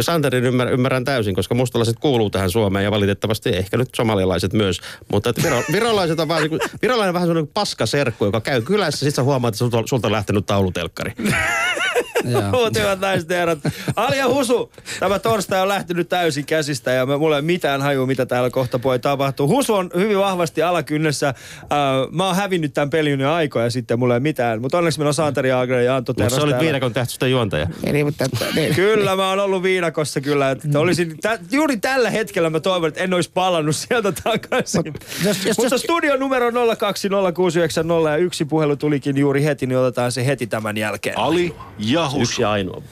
[0.00, 4.80] Santerin ymmär, ymmärrän täysin, koska mustalaiset kuuluu tähän Suomeen ja valitettavasti ehkä nyt somalialaiset myös.
[5.12, 8.62] Mutta että viro, virolaiset on vaan, niin kuin, virolainen on vähän semmoinen paskaserkku, joka käy
[8.62, 11.12] kylässä, sit sä huomaat, että sulta on lähtenyt taulutelkkari.
[12.64, 13.58] Mutta naiset ja herrat.
[13.96, 18.06] Alja Husu, tämä torstai on lähtenyt täysin käsistä ja me, mulla ei ole mitään hajua,
[18.06, 19.46] mitä täällä kohta voi tapahtua.
[19.46, 21.28] Husu on hyvin vahvasti alakynnessä.
[21.28, 21.34] Äh,
[22.12, 24.60] mä oon hävinnyt tämän pelin jo aikoja sitten, mulla ei mitään.
[24.60, 26.64] Mutta onneksi meillä on Santeri Agre ja Antto Mutta Terras sä olit täällä.
[26.64, 27.66] viidakon tähtöstä juontaja.
[27.92, 28.24] Niin, mutta,
[28.56, 28.74] niin.
[28.74, 30.50] Kyllä, mä oon ollut viidakossa kyllä.
[30.50, 34.82] Että olisin, tä, juuri tällä hetkellä mä toivon, että en olisi palannut sieltä takaisin.
[35.24, 40.12] jos- jos- Mutta jos- studio numero 0206990 ja yksi puhelu tulikin juuri heti, niin otetaan
[40.12, 41.18] se heti tämän jälkeen.
[41.18, 42.42] Ali ja Husu.
[42.42, 42.82] ja ainoa.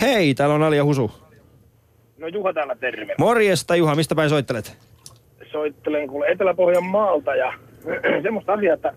[0.00, 1.10] Hei, täällä on Alja Husu.
[2.18, 3.14] No Juha täällä terve.
[3.18, 4.76] Morjesta Juha, mistä päin soittelet?
[5.52, 7.52] Soittelen kuule Etelä-Pohjan maalta ja
[8.22, 8.92] semmoista asiaa, että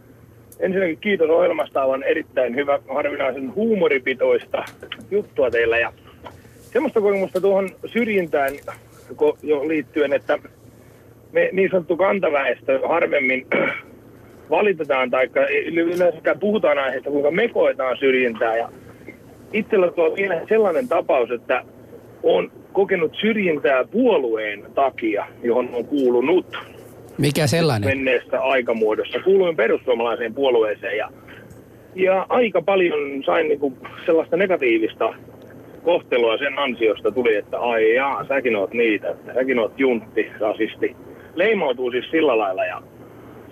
[0.60, 4.64] ensinnäkin kiitos ohjelmasta, on erittäin hyvä, harvinaisen huumoripitoista
[5.12, 5.94] juttua teillä ja
[6.74, 8.54] semmoista kokemusta tuohon syrjintään
[9.44, 10.40] jo liittyen, että
[11.32, 13.48] me niin sanottu kantaväestö harvemmin
[14.50, 15.30] valitetaan tai
[15.72, 18.70] yleensäkään puhutaan aiheesta, kuinka me koetaan syrjintää ja
[19.54, 21.64] itsellä tuo vielä sellainen tapaus, että
[22.24, 26.58] on kokenut syrjintää puolueen takia, johon on kuulunut
[27.18, 27.90] Mikä sellainen?
[27.90, 29.20] menneessä aikamuodossa.
[29.20, 31.10] Kuuluin perussuomalaiseen puolueeseen ja,
[31.96, 35.14] ja aika paljon sain niinku sellaista negatiivista
[35.84, 40.96] kohtelua sen ansiosta tuli, että ai jaa, säkin oot niitä, että säkin oot juntti, rasisti.
[41.36, 42.82] Leimautuu siis sillä lailla ja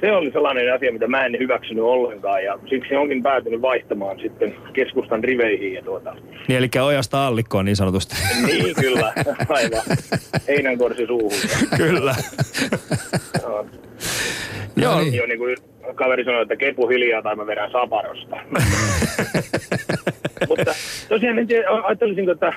[0.02, 4.56] se oli sellainen asia, mitä mä en hyväksynyt ollenkaan ja siksi onkin päätynyt vaihtamaan sitten
[4.74, 6.16] keskustan riveihin ja tuota,
[6.48, 8.16] Niin, eli ojasta allikkoon niin sanotusti.
[8.48, 9.14] niin kyllä,
[9.50, 9.82] aivan,
[10.48, 11.39] heinänkorsi suuhun.
[11.78, 12.16] Kyllä.
[13.41, 13.66] Joo.
[14.76, 15.02] Joo.
[15.02, 15.58] Joo, niin kuin
[15.95, 18.36] kaveri sanoi, että kepu hiljaa tai mä vedän saparosta.
[20.50, 20.72] Mutta
[21.10, 22.54] tosiaan en tiedä, ajattelisinko, että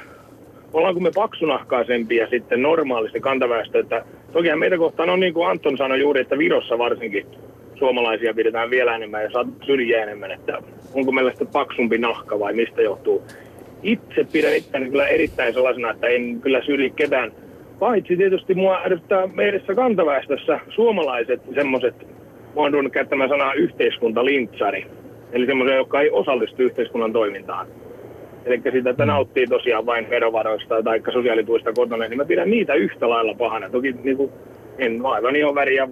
[0.73, 6.01] ollaanko me paksunahkaisempia sitten normaalisti kantaväestö, että tokihan meitä kohtaan on niin kuin Anton sanoi
[6.01, 7.27] juuri, että Virossa varsinkin
[7.75, 10.63] suomalaisia pidetään vielä enemmän ja saat syrjää enemmän, että
[10.95, 13.23] onko meillä sitten paksumpi nahka vai mistä johtuu.
[13.83, 17.33] Itse pidän itseäni kyllä erittäin sellaisena, että en kyllä syrji ketään.
[17.79, 21.95] Paitsi tietysti mua ärsyttää meidässä kantaväestössä suomalaiset semmoiset,
[22.57, 24.87] mä oon käyttämään sanaa yhteiskuntalintsari.
[25.33, 27.67] Eli semmoisia, jotka ei osallistu yhteiskunnan toimintaan.
[28.45, 33.09] Eli sitä, että nauttii tosiaan vain verovaroista tai sosiaalituista kotona, niin mä pidän niitä yhtä
[33.11, 33.71] lailla pahana.
[33.71, 34.31] Toki niin kuin,
[34.79, 35.89] en aivan ihan väriä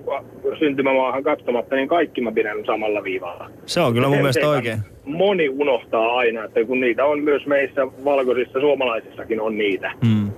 [0.59, 3.51] syntymämaahan katsomatta, niin kaikki mä pidän samalla viivalla.
[3.67, 4.79] Se on kyllä mun mielestä oikein.
[5.05, 9.93] Moni unohtaa aina, että kun niitä on myös meissä valkoisissa suomalaisissakin on niitä.
[10.05, 10.31] Mm.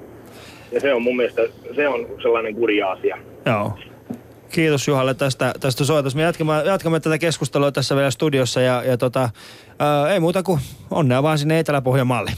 [0.72, 1.42] Ja se on mun mielestä,
[1.76, 3.18] se on sellainen kurja asia.
[3.46, 3.72] Joo.
[4.50, 6.16] Kiitos Juhalle tästä, tästä soitosta.
[6.16, 9.30] Me jatkamme, jatkamme tätä keskustelua tässä vielä studiossa ja, ja tota,
[9.78, 12.32] ää, ei muuta kuin onnea vaan sinne Etelä-Pohjanmaalle.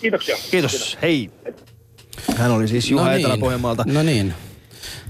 [0.00, 0.36] Kiitoksia.
[0.50, 0.98] Kiitos.
[1.02, 1.30] Hei.
[2.36, 3.84] Hän oli siis Juha Etelä-Pohjanmaalta.
[3.86, 4.34] No niin.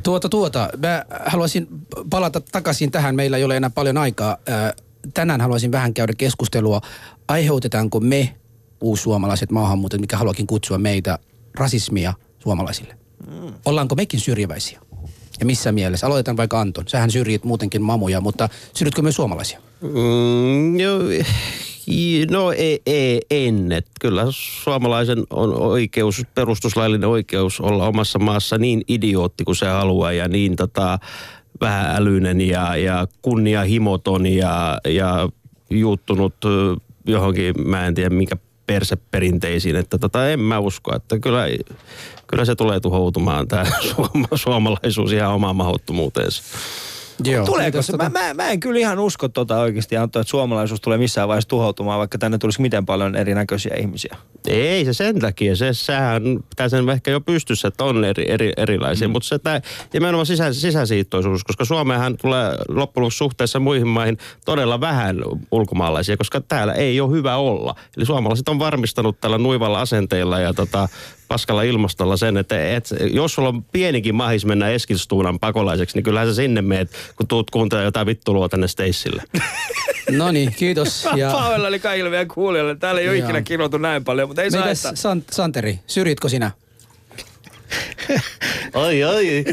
[0.03, 0.68] Tuota, tuota.
[0.83, 1.68] Mä haluaisin
[2.11, 3.14] palata takaisin tähän.
[3.14, 4.37] Meillä ei ole enää paljon aikaa.
[4.47, 4.72] Ää,
[5.14, 6.81] Tänään haluaisin vähän käydä keskustelua.
[7.28, 8.35] Aiheutetaanko me,
[8.81, 11.18] uussuomalaiset maahanmuuttajat, mikä haluakin kutsua meitä,
[11.55, 12.97] rasismia suomalaisille?
[13.64, 14.81] Ollaanko mekin syrjiväisiä?
[15.41, 16.07] Ja missä mielessä?
[16.07, 16.84] Aloitetaan vaikka Anton.
[16.88, 19.61] Sähän syrjit muutenkin mamuja, mutta syrjitkö myös suomalaisia?
[19.80, 21.01] Mm, jo,
[21.91, 23.72] i- no ei, ei, en.
[23.72, 30.12] Et kyllä suomalaisen on oikeus, perustuslaillinen oikeus olla omassa maassa niin idiootti kuin se haluaa
[30.12, 30.99] ja niin tota,
[31.61, 35.28] vähän älyinen ja, ja kunnianhimoton ja, ja
[35.70, 36.34] juuttunut
[37.07, 38.36] johonkin, mä en tiedä minkä
[38.66, 41.45] perseperinteisiin, että tota, en mä usko, että kyllä,
[42.31, 43.64] kyllä se tulee tuhoutumaan tämä
[43.95, 46.43] suoma, suomalaisuus ihan omaan mahdottomuuteensa.
[47.24, 47.47] Joo.
[47.47, 47.93] Tuleeko se?
[47.93, 51.28] Tota- Mä, mä, mä, en kyllä ihan usko tota oikeasti, Antto, että suomalaisuus tulee missään
[51.28, 54.16] vaiheessa tuhoutumaan, vaikka tänne tulisi miten paljon erinäköisiä ihmisiä.
[54.47, 56.22] Ei se sen takia, se, sehän
[56.68, 59.12] sen ehkä jo pystyssä, että on eri, eri, erilaisia, mm.
[59.12, 59.61] mutta se tää,
[59.93, 65.16] nimenomaan sisä, sisäsiittoisuus, koska Suomeenhan tulee loppujen suhteessa muihin maihin todella vähän
[65.51, 67.74] ulkomaalaisia, koska täällä ei ole hyvä olla.
[67.97, 70.89] Eli suomalaiset on varmistanut tällä nuivalla asenteilla ja tota,
[71.31, 76.28] paskalla ilmastolla sen, että et, jos sulla on pienikin mahis mennä Eskilstuunan pakolaiseksi, niin kyllähän
[76.28, 79.22] sä sinne meet, kun tuut kuuntelemaan jotain vittulua tänne Stacelle.
[80.11, 81.09] No niin, kiitos.
[81.16, 82.76] Ja Pahoillani kaikille meidän kuulijoille.
[82.76, 84.97] Täällä ei ole ikinä kirjoitu näin paljon, mutta ei saa mitäs että...
[84.97, 86.51] San, Santeri, syrjitkö sinä?
[88.74, 89.44] Ai ai,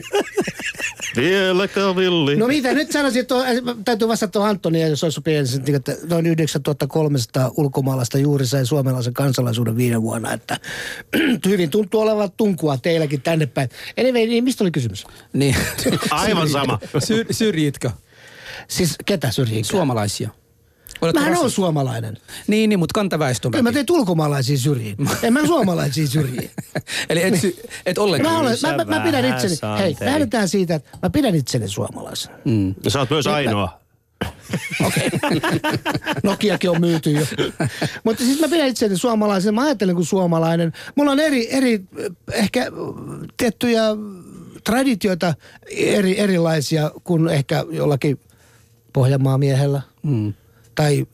[1.15, 2.36] vieläkö villi?
[2.36, 3.45] No mitä nyt sanoisin, että on-
[3.86, 8.65] täytyy vastata tuohon Antonia, jos olisi sopii ensin, niin että noin 9300 ulkomaalaista juuri sai
[8.65, 10.57] suomalaisen kansalaisuuden viime vuonna, että
[11.49, 13.70] hyvin tuntuu olevan tunkua teilläkin tänne päin.
[13.99, 15.05] Anyway, niin mistä oli kysymys?
[15.34, 15.55] Niin.
[16.11, 16.80] Aivan sama.
[16.99, 17.91] Syr, syrjitkö
[18.68, 19.63] Siis ketä syrjii?
[19.63, 20.30] suomalaisia?
[21.02, 22.18] Oletko Mähän olen suomalainen.
[22.48, 24.98] Niin, niin, mutta kantaväestön Kyllä mä teet ulkomaalaisia syrjiin.
[25.24, 26.52] En mä suomalaisia syrjiin.
[27.10, 28.36] Eli et, sy, et ollenkaan.
[28.36, 32.36] Mä, olen, mä, mä, mä pidän itseni, hei, lähdetään siitä, että mä pidän itseni suomalaisen.
[32.45, 32.76] Mm.
[32.88, 33.80] Sä oot myös ainoa.
[36.24, 37.26] Nokiakin on myyty jo.
[38.04, 40.74] Mutta siis mä pidän itseni suomalaisen, mä ajattelen kuin suomalainen.
[40.95, 42.72] Mulla on eri, eri eh, ehkä eh,
[43.38, 43.82] tiettyjä
[44.64, 45.34] traditioita
[45.72, 48.20] eri, erilaisia kuin ehkä jollakin
[48.93, 49.82] Pohjanmaa miehellä.
[50.04, 50.34] Mm.
[50.78, 51.08] Tai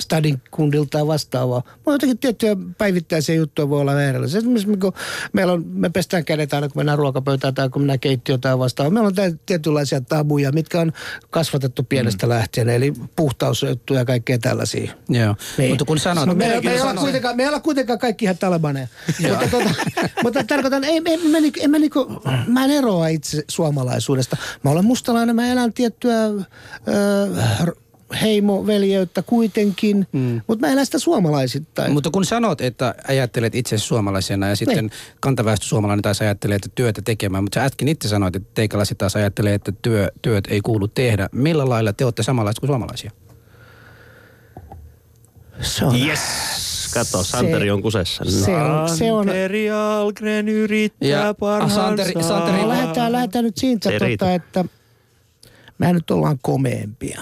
[0.00, 1.62] stadin kundilta tai vastaavaa.
[1.86, 4.38] On jotenkin tiettyjä päivittäisiä juttuja voi olla erilaisia.
[4.38, 4.92] Esimerkiksi kun
[5.32, 8.90] meillä on, me pestään kädet aina kun mennään ruokapöytään tai kun mennään keittiöön tai vastaavaa.
[8.90, 10.92] Meillä on tietynlaisia tabuja, mitkä on
[11.30, 12.30] kasvatettu pienestä mm.
[12.30, 12.68] lähtien.
[12.68, 14.92] Eli puhtausjuttuja ja kaikkea tällaisia.
[15.08, 15.36] Joo.
[15.58, 15.70] Niin.
[15.70, 16.26] Mutta kun sanot...
[16.26, 18.88] No, me, me, ei olla kuitenkaan, me ei olla kuitenkaan kaikki ihan talebaneja.
[19.28, 19.74] mutta, tota,
[20.22, 24.36] mutta tarkoitan, ei, ei, mä, niinku- en mä, niinku, mä en eroa itse suomalaisuudesta.
[24.62, 26.34] Mä olen mustalainen, mä elän tiettyä ö,
[28.22, 30.40] heimoveljeyttä kuitenkin, mm.
[30.46, 31.92] mutta mä elän sitä suomalaisittain.
[31.92, 34.90] Mutta kun sanot, että ajattelet itse suomalaisena ja sitten Niin.
[35.20, 39.16] kantaväestö suomalainen taas ajattelee, että työtä tekemään, mutta sä äsken itse sanoit, että teikalaiset taas
[39.16, 41.28] ajattelee, että työ, työt ei kuulu tehdä.
[41.32, 43.10] Millä lailla te olette samanlaiset kuin suomalaisia?
[45.60, 46.20] se on, Yes.
[46.94, 48.24] Kato, Santeri on kusessa.
[48.24, 51.76] se on, se on, Santeri Algren yrittää Ja- ah, parhaansa.
[51.90, 54.64] Santeri- Santeri- no, lähdetään, lähdetään nyt siitä, Se tota, että
[55.78, 57.20] me nyt ollaan komeempia.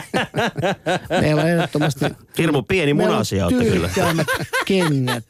[1.20, 2.04] Meillä on ehdottomasti
[2.38, 3.90] Hirmu pieni munasia olette kyllä.
[4.66, 5.24] kengät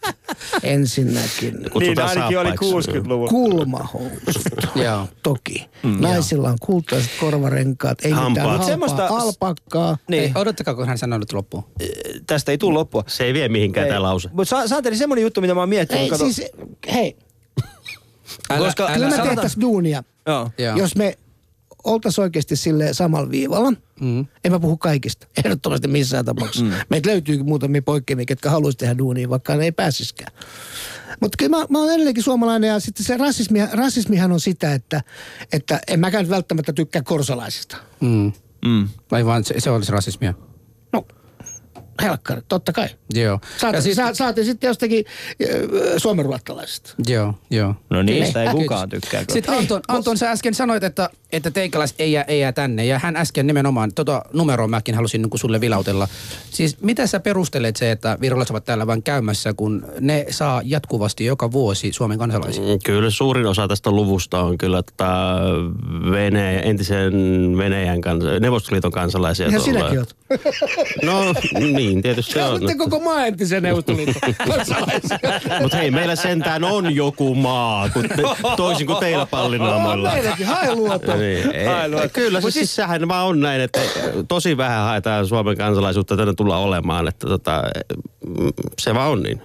[0.62, 1.54] ensinnäkin.
[1.78, 2.90] Niin ainakin oli saappaiksi.
[2.90, 3.30] 60-luvulla.
[3.30, 4.52] Kulmahousut,
[4.84, 5.08] Joo.
[5.22, 5.68] toki.
[6.00, 8.46] Naisilla on kultaiset korvarenkaat, ei mitään Hampaat.
[8.48, 9.98] halpaa, Semmoista- alpakkaa.
[10.08, 10.22] Niin.
[10.22, 11.64] Niin, Odottakaa, kun hän sanoo nyt loppuun.
[12.26, 13.04] tästä ei tule loppua.
[13.06, 14.28] Se ei vie mihinkään tämä lause.
[14.32, 16.02] Mutta Sa- Santeri, semmoinen juttu, mitä mä oon miettinyt.
[16.02, 16.42] Ei kato- siis,
[16.92, 17.16] hei,
[18.58, 20.50] Koska- kyllä me sanotaan- tehtäisiin duunia, Joo.
[20.58, 20.76] Joo.
[20.76, 21.18] jos me
[21.86, 23.72] oltaisiin oikeasti sille samalla viivalla.
[24.00, 24.26] Mm.
[24.44, 26.64] En mä puhu kaikista, ehdottomasti missään tapauksessa.
[26.64, 26.72] Mm.
[26.90, 30.32] Meitä löytyy muutamia poikkeamia, ketkä haluaisi tehdä duunia, vaikka ne ei pääsiskään.
[31.20, 35.02] Mutta kyllä mä, mä oon edelleenkin suomalainen ja sitten se rasismi, rasismihan on sitä, että,
[35.52, 37.76] että en mäkään välttämättä tykkää korsalaisista.
[38.00, 38.32] Mm.
[38.64, 38.88] Mm.
[39.10, 40.34] Vai vaan se, se olisi rasismia?
[40.92, 41.06] No,
[42.02, 42.88] helkkari, totta kai.
[43.14, 43.40] Joo.
[43.58, 45.04] Saati, Ja sit- sa, saatiin sitten jostakin
[45.42, 45.48] äh,
[45.96, 46.94] suomenruottalaisista.
[47.08, 47.74] Joo, joo.
[47.90, 48.50] No niistä Kyllä.
[48.50, 49.20] ei kukaan tykkää.
[49.24, 49.32] kyllä.
[49.32, 52.84] Sitten Anton, Anton, sä äsken sanoit, että, että teikalais ei jää, ei jää tänne.
[52.86, 56.08] Ja hän äsken nimenomaan, tota numeroa mäkin halusin niin sulle vilautella.
[56.50, 61.24] Siis mitä sä perustelet se, että virolaiset ovat täällä vain käymässä, kun ne saa jatkuvasti
[61.24, 62.62] joka vuosi Suomen kansalaisia?
[62.62, 65.36] Mm, Kyllä suurin osa tästä luvusta on kyllä tota
[66.12, 67.12] Venäjä, entisen
[67.58, 69.46] Venäjän kans, Neuvostoliiton kansalaisia.
[69.48, 69.64] Tuolla.
[69.64, 70.16] sinäkin oot.
[71.02, 72.50] No niin, tietysti Te on.
[72.50, 74.14] olette koko maa entisen Neuvostoliiton.
[75.60, 78.22] Mutta hei, meillä sentään on joku maa, kun te,
[78.56, 80.12] toisin kuin teillä pallinaamoilla.
[80.12, 81.16] Meilläkin hailuoto.
[81.16, 81.42] Niin,
[82.12, 83.80] kyllä se siis sehän vaan on näin, että
[84.28, 87.62] tosi vähän haetaan Suomen kansalaisuutta tänne tulla olemaan, että tota,
[88.26, 89.42] mm, se vaan on niin.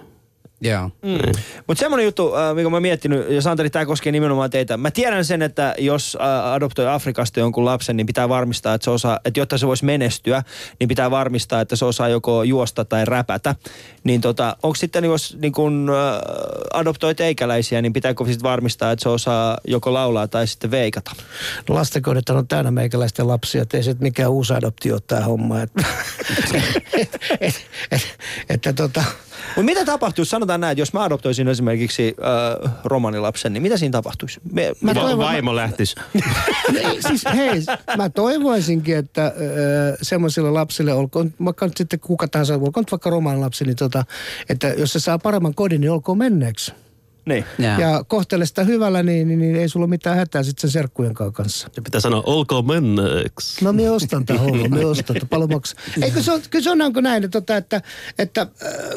[0.62, 0.90] Joo.
[1.02, 1.18] Mm.
[1.66, 4.76] Mutta semmoinen juttu, äh, mikä mä oon miettinyt, ja Santeri, tämä koskee nimenomaan teitä.
[4.76, 8.90] Mä tiedän sen, että jos äh, adoptoi Afrikasta jonkun lapsen, niin pitää varmistaa, että se
[8.90, 10.42] osaa, että jotta se voisi menestyä,
[10.80, 13.54] niin pitää varmistaa, että se osaa joko juosta tai räpätä.
[14.04, 16.20] Niin tota, onko sitten, jos niin kun, äh,
[16.72, 21.12] adoptoi teikäläisiä, niin pitääkö sitten varmistaa, että se osaa joko laulaa tai sitten veikata?
[21.68, 25.60] Lastenkodit on täynnä meikäläisten lapsia, että ei se mikään uusi adoptio ole tämä homma.
[25.62, 25.84] Että,
[27.00, 28.16] et, et, et,
[28.48, 29.04] että tota,
[29.46, 32.16] Mutta mitä tapahtuisi, sanotaan näin, että jos mä adoptoisin esimerkiksi
[32.64, 34.40] äh, romanilapsen, niin mitä siinä tapahtuisi?
[34.52, 35.94] Me, Mä Va- toivon- vaimo lähtisi.
[36.84, 37.62] Ei, siis hei,
[37.96, 39.32] mä toivoisinkin, että äh,
[40.02, 44.04] semmoisille lapsille, olkoon vaikka sitten kuka tahansa, olkoon vaikka roman lapsi, niin tota,
[44.48, 46.72] että jos se saa paremman kodin, niin olkoon menneeksi.
[47.24, 47.44] Niin.
[47.58, 47.80] Ja.
[47.80, 51.14] Ja kohtele sitä hyvällä, niin, niin, niin ei sulla ole mitään hätää sitten sen serkkujen
[51.14, 51.68] kanssa.
[51.72, 53.64] Se pitää sanoa, olkoon menneeksi.
[53.64, 55.82] No minä ostan tämän hollon, minä ostan tämän paljon maksaa.
[56.02, 57.82] Eikö se on, kyllä se on onko näin, että, tota, että,
[58.18, 58.48] että äh,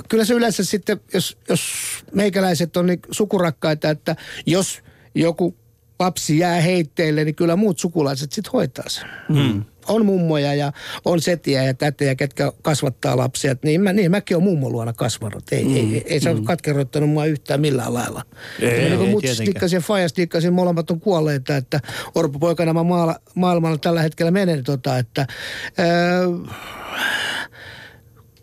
[0.10, 1.72] kyllä se yleensä sitten, jos, jos
[2.14, 4.16] meikäläiset on niin sukurakkaita, että
[4.46, 4.82] jos
[5.16, 5.56] joku
[6.00, 9.10] lapsi jää heitteille, niin kyllä muut sukulaiset sitten hoitaa sen.
[9.30, 9.64] Mm.
[9.88, 10.72] On mummoja ja
[11.06, 13.52] on setiä ja tätejä, ketkä kasvattaa lapsia.
[13.52, 15.44] Et Niin, mä, niin mäkin olen mummon luona kasvanut.
[15.52, 15.76] Ei, mm.
[15.76, 18.22] ei, ei, ei se ole katkeroittanut mua yhtään millään lailla.
[18.60, 21.80] Ei, Ja niin ei kuin mut dikkasin ja molemmat on kuolleita, että
[22.16, 25.28] Orpo poikana mä maala, maailmalla tällä hetkellä menen, tota, että
[25.80, 26.28] öö,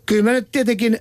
[0.05, 0.99] kyllä mä nyt tietenkin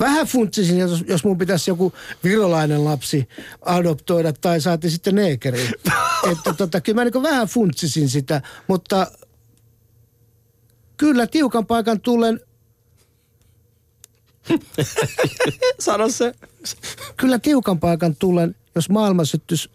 [0.00, 1.92] vähän funtsisin, jos, jos mun pitäisi joku
[2.24, 3.28] virolainen lapsi
[3.62, 5.70] adoptoida tai saati sitten neekeri.
[6.32, 9.06] että tota, kyllä mä niin vähän funtsisin sitä, mutta
[10.96, 12.40] kyllä tiukan paikan tullen
[15.80, 16.34] Sano se.
[17.16, 19.70] kyllä tiukan paikan tullen, jos maailma syttyisi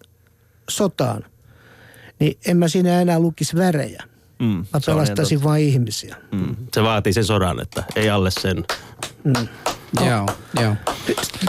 [0.70, 1.26] sotaan,
[2.20, 4.04] niin en mä siinä enää lukisi värejä.
[4.40, 6.16] Mm, Mä pelastaisin vain ihmisiä.
[6.32, 6.56] Mm.
[6.74, 8.66] Se vaatii sen sodan, että ei alle sen.
[10.06, 10.26] Joo,
[10.62, 10.76] joo.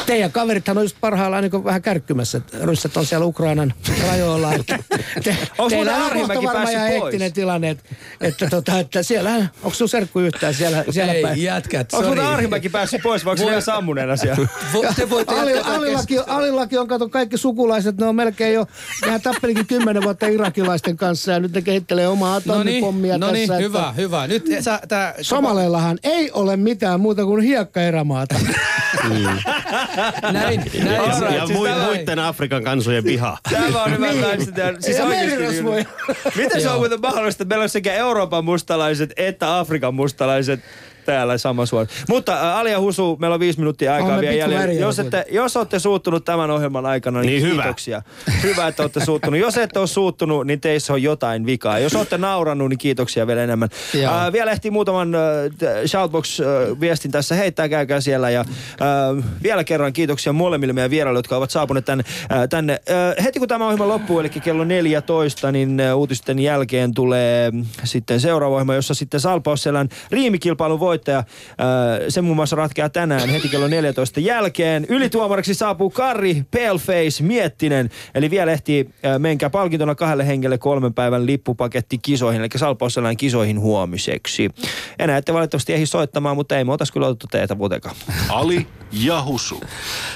[0.06, 2.40] Teidän kaverithan on just parhaillaan niin vähän kärkkymässä.
[2.62, 3.74] Ryssät on siellä Ukrainan
[4.08, 4.52] rajoilla.
[4.54, 4.78] Että
[5.14, 7.02] te, teillä on kohta Arhimäki varmaan ihan pois?
[7.02, 7.70] hektinen tilanne.
[7.70, 7.84] Että,
[8.20, 11.42] että, tota, että siellä, onko sun serkku yhtään siellä, siellä Ei, päin?
[11.42, 14.48] jätkät, Onko muuten Arhimäki päässyt pois, vai onko se vielä sammuneena siellä?
[14.96, 18.66] Te voitte Ali, Alillakin, Alillakin on kato kaikki sukulaiset, ne on melkein jo,
[19.04, 23.30] nehän tappelikin kymmenen vuotta irakilaisten kanssa ja nyt ne kehittelee omaa No atomipommia niin, no
[23.30, 23.62] niin, tässä.
[23.62, 24.26] hyvä, hyvä.
[24.26, 25.14] Nyt sä, tää...
[25.20, 28.34] Somaleillahan ei ole mitään muuta kuin hiekkaerämaata.
[28.34, 28.35] Näin,
[30.22, 30.60] Ja, näin.
[31.00, 33.38] Alright, ja siis mui, tämä- muiden Afrikan kansojen viha.
[33.50, 34.20] Tämä on hyvä niin.
[34.56, 35.86] ja, siis Ja oikeasti
[36.36, 40.60] Miten se on muuten mahdollista, että meillä on sekä Euroopan mustalaiset että Afrikan mustalaiset
[41.06, 41.86] täällä sama suora.
[42.08, 44.72] Mutta ä, Ali ja Husu, meillä on viisi minuuttia aikaa vielä jäljellä.
[44.72, 47.62] Jos, ette, jos olette suuttunut tämän ohjelman aikana, niin, Niin hyvä.
[47.62, 48.02] kiitoksia.
[48.42, 48.66] Hyvä.
[48.66, 49.40] että olette suuttunut.
[49.40, 51.78] Jos ette ole suuttunut, niin teissä on jotain vikaa.
[51.78, 53.68] Jos olette naurannut, niin kiitoksia vielä enemmän.
[53.94, 54.14] Joo.
[54.14, 55.20] Ä, vielä ehtii muutaman äh,
[55.86, 58.30] Shoutbox-viestin tässä heittää, käykää siellä.
[58.30, 62.04] Ja äh, vielä kerran kiitoksia molemmille meidän vieraille, jotka ovat saapuneet tänne.
[62.32, 62.80] Äh, tänne.
[63.18, 67.52] Äh, heti kun tämä ohjelma loppuu, eli kello 14, niin äh, uutisten jälkeen tulee
[67.84, 71.24] sitten seuraava ohjelma, jossa sitten Salpausselän riimikilpailun voittaja, äh,
[72.08, 74.86] se muun muassa ratkeaa tänään heti kello 14 jälkeen.
[74.88, 81.26] Ylituomariksi saapuu Karri Paleface Miettinen, eli vielä ehtii äh, menkää palkintona kahdelle hengelle kolmen päivän
[81.26, 84.50] lippupaketti kisoihin, eli Salpausselän kisoihin huomiseksi.
[84.98, 87.96] Enää ette valitettavasti ehdi soittamaan, mutta ei me otas kyllä otettu teitä muutenkaan.
[88.28, 89.60] Ali ja Husu.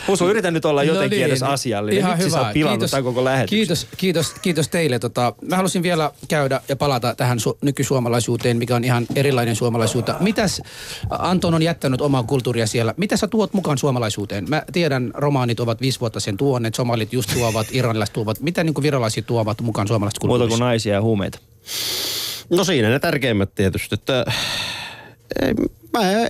[0.09, 1.99] Husu, yritän nyt olla jotenkin No niin, edes asiallinen.
[1.99, 2.53] Ihan Vitsi, sä hyvä.
[2.53, 3.57] pilannut Kiitos, tämän koko lähetyksen.
[3.57, 4.99] Kiitos, kiitos, kiitos teille.
[4.99, 10.17] Tota, mä halusin vielä käydä ja palata tähän su- nykysuomalaisuuteen, mikä on ihan erilainen suomalaisuutta.
[10.21, 10.63] Mitäs
[11.11, 12.95] Anton on jättänyt omaa kulttuuria siellä?
[12.97, 14.45] Mitä sä tuot mukaan suomalaisuuteen?
[14.49, 18.41] Mä tiedän, romaanit ovat viisi vuotta sen tuoneet, somalit just tuovat, iranilaiset tuovat.
[18.41, 20.59] Mitä niin virolaiset tuovat mukaan suomalaisesta Muuta kulttuurista?
[20.59, 21.39] kuin naisia ja huumeita.
[22.51, 24.25] No siinä ne tärkeimmät tietysti, että
[25.43, 26.27] ei, mä, mä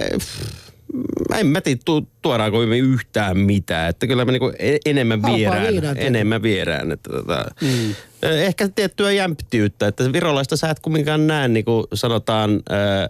[1.39, 3.89] en mä tiedä, tu, tuodaanko me yhtään mitään.
[3.89, 5.75] Että kyllä me niinku e- enemmän vierään.
[5.75, 6.93] viinaa enemmän vierään.
[6.93, 7.95] Että tota, mm.
[8.23, 13.09] Ehkä tiettyä jämptiyttä, että virolaista sä et kumminkaan näe, niin kuin sanotaan, ää, ää,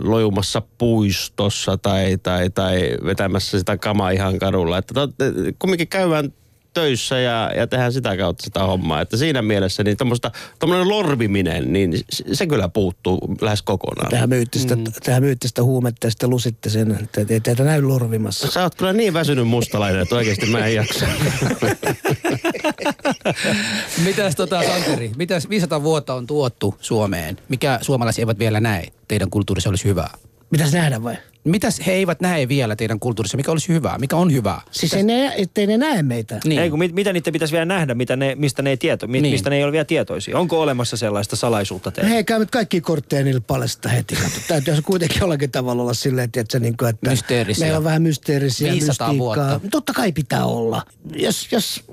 [0.00, 4.78] lojumassa puistossa tai, tai, tai vetämässä sitä kamaa ihan kadulla.
[4.78, 5.10] Että tot,
[5.58, 6.32] kumminkin käydään
[6.74, 9.00] töissä ja, ja tehdään sitä kautta sitä hommaa.
[9.00, 9.96] Että siinä mielessä niin
[10.58, 14.10] tommoinen lorviminen, niin se, se kyllä puuttuu lähes kokonaan.
[14.10, 14.84] Tähän myytti sitä, mm.
[15.04, 18.50] tähän myytti sitä huumetta ja sitten lusitte sen, että ei teitä näy lorvimassa.
[18.50, 21.06] Sä oot kyllä niin väsynyt mustalainen, että oikeasti mä en jaksa.
[24.04, 27.36] Mitäs tota, Santeri, mitäs 500 vuotta on tuottu Suomeen?
[27.48, 28.86] Mikä suomalaiset eivät vielä näe?
[29.08, 30.10] Teidän kulttuurissa olisi hyvää.
[30.50, 31.16] Mitäs nähdä vai?
[31.44, 33.36] Mitäs he eivät näe vielä teidän kulttuurissa?
[33.36, 33.98] Mikä olisi hyvää?
[33.98, 34.60] Mikä on hyvää?
[34.70, 36.40] Siis ei ne, ettei ne näe meitä.
[36.44, 36.60] Niin.
[36.62, 39.20] Ei kun mit, mitä niiden pitäisi vielä nähdä, mitä ne, mistä ne ei tieto, mi,
[39.20, 39.32] Niin.
[39.34, 40.38] mistä ne ei ole vielä tietoisia.
[40.38, 42.10] Onko olemassa sellaista salaisuutta No teillä?
[42.10, 44.14] hei, käy nyt kaikki kortteja niille paljasta heti.
[44.22, 47.64] Kato, täytyy se kuitenkin jollakin tavalla olla silleen, että, niin kuin, että Mysteerisiä.
[47.64, 49.48] meillä on vähän mysteerisiä 500 mystiikkaa.
[49.48, 49.68] vuotta.
[49.70, 50.82] Totta kai pitää olla.
[51.16, 51.84] Jos, jos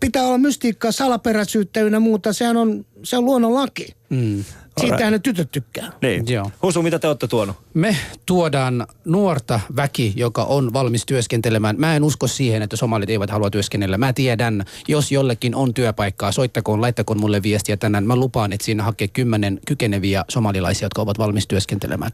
[0.00, 3.86] pitää olla mystiikkaa, salaperäisyyttä ynnä muuta, sehän on, se on luonnon laki.
[4.10, 4.44] Mm.
[4.80, 5.92] Siitähän ne tytöt tykkää.
[6.02, 6.24] Niin.
[6.28, 6.50] Joo.
[6.62, 7.56] Husu, mitä te olette tuonut?
[7.74, 7.96] Me
[8.26, 11.76] tuodaan nuorta väki, joka on valmis työskentelemään.
[11.78, 13.98] Mä en usko siihen, että somalit eivät halua työskennellä.
[13.98, 18.06] Mä tiedän, jos jollekin on työpaikkaa, soittakoon, laittakoon mulle viestiä tänään.
[18.06, 22.12] Mä lupaan, että siinä hakee kymmenen kykeneviä somalilaisia, jotka ovat valmis työskentelemään.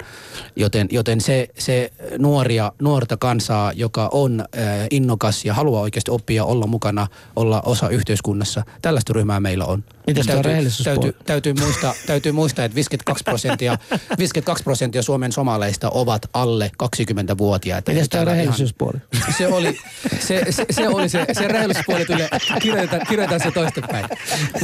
[0.56, 6.44] Joten, joten se, se nuoria, nuorta kansaa, joka on äh, innokas ja haluaa oikeasti oppia,
[6.44, 7.06] olla mukana,
[7.36, 8.62] olla osa yhteiskunnassa.
[8.82, 9.84] Tällaista ryhmää meillä on.
[10.06, 10.52] Mitäs täytyy,
[10.84, 13.78] täytyy, täytyy, muistaa, täytyy muistaa, että 52 prosenttia,
[14.18, 17.92] 52 prosenttia Suomen somaleista ovat alle 20-vuotiaita.
[17.92, 18.98] Mitäs tää Täällä ihan- rehellisyyspuoli?
[19.38, 19.78] Se oli
[20.20, 22.22] se, se, se, oli se, se rehellisyyspuoli tuli,
[22.60, 24.06] kirjoitan, kirjoitan se toistepäin.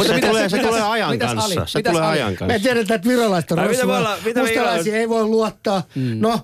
[0.07, 1.67] Se tulee- se tulee ajan kanssa.
[1.67, 2.47] Se tulee ajan kanssa.
[2.47, 3.69] Me tiedetään, että virolaiset on me
[4.43, 5.83] Mustalaisia ei voi luottaa.
[5.95, 6.17] Mm.
[6.21, 6.41] No,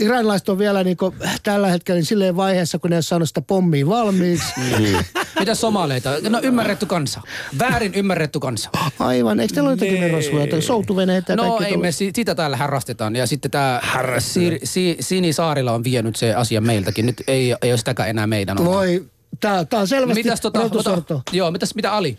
[0.00, 3.86] iranilaiset on vielä niinku tällä hetkellä niin silleen vaiheessa, kun ne on saanut sitä pommia
[3.86, 4.52] valmiiksi.
[5.40, 6.10] Mitä somaleita?
[6.28, 7.20] No ymmärretty kansa.
[7.58, 8.70] Väärin ymmärretty kansa.
[8.98, 10.12] Aivan, eikö teillä ole jotakin Nee.
[10.12, 13.16] rosvoja tai soutuveneitä ja No ei me, si- sitä täällä harrastetaan.
[13.16, 13.80] Ja sitten tämä
[14.18, 17.06] si, si, Sini Saarila on vienyt se asia meiltäkin.
[17.06, 18.70] Nyt ei, ei ole sitäkään enää meidän oma.
[18.70, 19.04] Voi,
[19.40, 21.14] tää, tää on selvästi Mitäs tota, rotusorto.
[21.14, 22.16] ota, joo, mitäs, mitä Ali?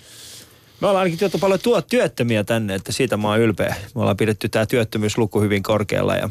[0.81, 3.75] Me ollaan ainakin tuotu paljon tuo työttömiä tänne, että siitä mä oon ylpeä.
[3.95, 6.29] Me ollaan pidetty tämä työttömyysluku hyvin korkealla ja,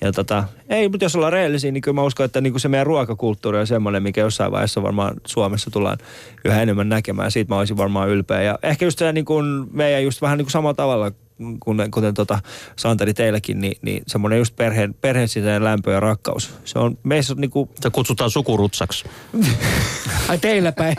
[0.00, 2.86] ja tota, ei, mutta jos ollaan rehellisiä, niin kyllä mä uskon, että niin se meidän
[2.86, 5.98] ruokakulttuuri on semmoinen, mikä jossain vaiheessa varmaan Suomessa tullaan
[6.44, 7.30] yhä enemmän näkemään.
[7.30, 8.42] Siitä mä olisin varmaan ylpeä.
[8.42, 11.12] Ja ehkä just se niin kuin meidän just vähän niin kuin samalla tavalla,
[11.60, 12.38] kuten, kuten tota
[12.76, 16.54] Santeri teilläkin, niin, niin semmoinen just perheen, perheen sisäinen lämpö ja rakkaus.
[16.64, 19.04] Se on meissä on niin kuin, Se kutsutaan sukurutsaksi.
[20.28, 20.96] Ai teillä päin.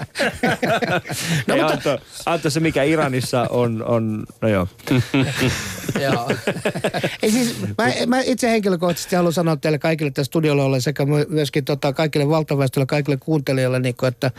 [1.48, 4.68] no, ei, Antto, Antto, se mikä Iranissa on, on no joo.
[6.02, 6.30] Joo.
[7.24, 11.26] Ei siis, mä, mä itse henkilökohtaisesti haluan sanoa teille kaikille tässä studiolla olla sekä my-
[11.30, 14.32] myöskin tota, kaikille valtaväestölle, kaikille kuuntelijoille, niin kuin, että,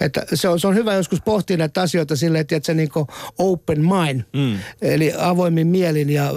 [0.00, 2.88] että se, on, se on hyvä joskus pohtia näitä asioita silleen, että se niin
[3.38, 4.58] open mind, mm.
[4.82, 6.34] eli avoimin mielin ja äh,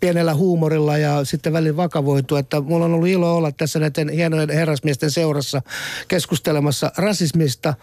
[0.00, 4.50] pienellä huumorilla ja sitten välillä vakavoitua, että mulla on ollut ilo olla tässä näiden hienojen
[4.50, 5.62] herrasmiesten seurassa
[6.08, 7.74] keskustelemassa rasismista,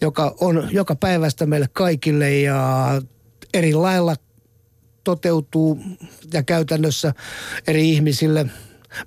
[0.00, 2.90] joka on joka päivästä meille kaikille ja
[3.54, 4.16] eri lailla
[5.04, 5.78] toteutuu
[6.32, 7.14] ja käytännössä
[7.66, 8.46] eri ihmisille.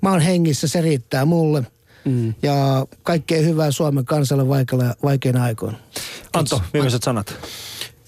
[0.02, 1.64] Mä oon hengissä, se riittää mulle.
[2.06, 2.34] Mm.
[2.42, 5.78] Ja kaikkea hyvää Suomen kansalle vaikeina, vaikeina aikoina.
[6.34, 7.36] Antto, viimeiset sanat.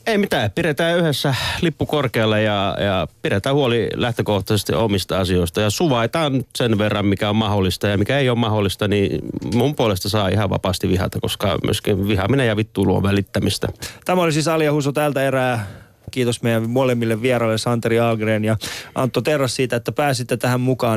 [0.10, 5.62] Ei mitään, pidetään yhdessä lippu korkealle ja, ja pidetään huoli lähtökohtaisesti omista asioista.
[5.62, 9.22] Ja suvaitaan sen verran, mikä on mahdollista ja mikä ei ole mahdollista, niin
[9.56, 13.68] mun puolesta saa ihan vapaasti vihata, koska myöskin vihaaminen ja vittuilu on välittämistä.
[14.06, 15.68] Tämä oli siis Alia Husu tältä erää.
[16.12, 18.58] Kiitos meidän molemmille vieraille Santeri Algren ja
[18.96, 20.88] Antto Terras siitä, että pääsitte tähän mukaan.